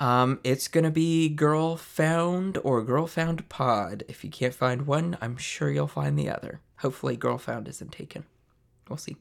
Um, 0.00 0.40
it's 0.44 0.68
gonna 0.68 0.90
be 0.90 1.28
Girl 1.28 1.76
Found 1.76 2.58
or 2.64 2.82
Girl 2.82 3.06
Found 3.06 3.48
Pod. 3.48 4.04
If 4.08 4.24
you 4.24 4.30
can't 4.30 4.54
find 4.54 4.86
one, 4.86 5.16
I'm 5.20 5.36
sure 5.36 5.70
you'll 5.70 5.86
find 5.86 6.18
the 6.18 6.28
other. 6.30 6.60
Hopefully, 6.78 7.16
Girl 7.16 7.38
Found 7.38 7.68
isn't 7.68 7.92
taken. 7.92 8.24
We'll 8.88 8.96
see. 8.96 9.16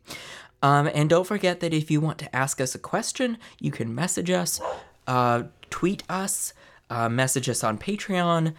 Um, 0.61 0.89
and 0.93 1.09
don't 1.09 1.27
forget 1.27 1.59
that 1.59 1.73
if 1.73 1.91
you 1.91 2.01
want 2.01 2.17
to 2.19 2.35
ask 2.35 2.59
us 2.59 2.73
a 2.75 2.79
question, 2.79 3.37
you 3.59 3.71
can 3.71 3.93
message 3.93 4.29
us, 4.29 4.61
uh, 5.07 5.43
tweet 5.69 6.03
us, 6.09 6.53
uh, 6.89 7.09
message 7.09 7.49
us 7.49 7.63
on 7.63 7.77
Patreon, 7.77 8.53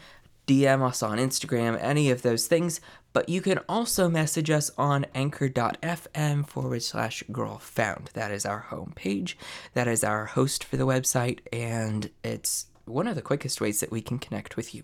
DM 0.46 0.82
us 0.82 1.02
on 1.02 1.18
Instagram, 1.18 1.78
any 1.80 2.10
of 2.10 2.22
those 2.22 2.46
things. 2.46 2.80
But 3.14 3.28
you 3.28 3.40
can 3.40 3.60
also 3.68 4.10
message 4.10 4.50
us 4.50 4.72
on 4.76 5.06
anchor.fm 5.14 6.48
forward 6.48 6.82
slash 6.82 7.22
girl 7.30 7.58
found. 7.58 8.10
That 8.12 8.32
is 8.32 8.44
our 8.44 8.66
homepage. 8.70 9.36
That 9.72 9.88
is 9.88 10.02
our 10.02 10.26
host 10.26 10.64
for 10.64 10.76
the 10.76 10.86
website, 10.86 11.38
and 11.52 12.10
it's 12.24 12.66
one 12.84 13.06
of 13.06 13.14
the 13.14 13.22
quickest 13.22 13.60
ways 13.60 13.78
that 13.80 13.92
we 13.92 14.02
can 14.02 14.18
connect 14.18 14.56
with 14.56 14.74
you. 14.74 14.82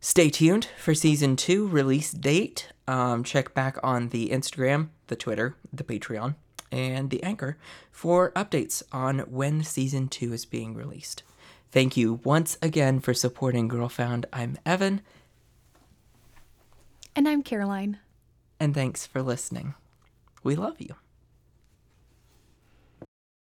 Stay 0.00 0.30
tuned 0.30 0.68
for 0.78 0.94
season 0.94 1.34
two 1.34 1.66
release 1.66 2.12
date. 2.12 2.68
Um, 2.86 3.24
check 3.24 3.54
back 3.54 3.76
on 3.82 4.10
the 4.10 4.30
Instagram, 4.30 4.90
the 5.08 5.16
Twitter, 5.16 5.56
the 5.72 5.84
Patreon, 5.84 6.36
and 6.70 7.10
the 7.10 7.22
Anchor 7.24 7.58
for 7.90 8.30
updates 8.32 8.84
on 8.92 9.18
when 9.20 9.64
season 9.64 10.06
two 10.08 10.32
is 10.32 10.46
being 10.46 10.74
released. 10.74 11.24
Thank 11.72 11.96
you 11.96 12.20
once 12.24 12.56
again 12.62 13.00
for 13.00 13.14
supporting 13.14 13.66
Girl 13.68 13.88
Found. 13.88 14.26
I'm 14.32 14.58
Evan. 14.64 15.02
And 17.16 17.28
I'm 17.28 17.42
Caroline. 17.42 17.98
And 18.58 18.74
thanks 18.74 19.06
for 19.06 19.22
listening. 19.22 19.74
We 20.42 20.54
love 20.56 20.80
you. 20.80 20.94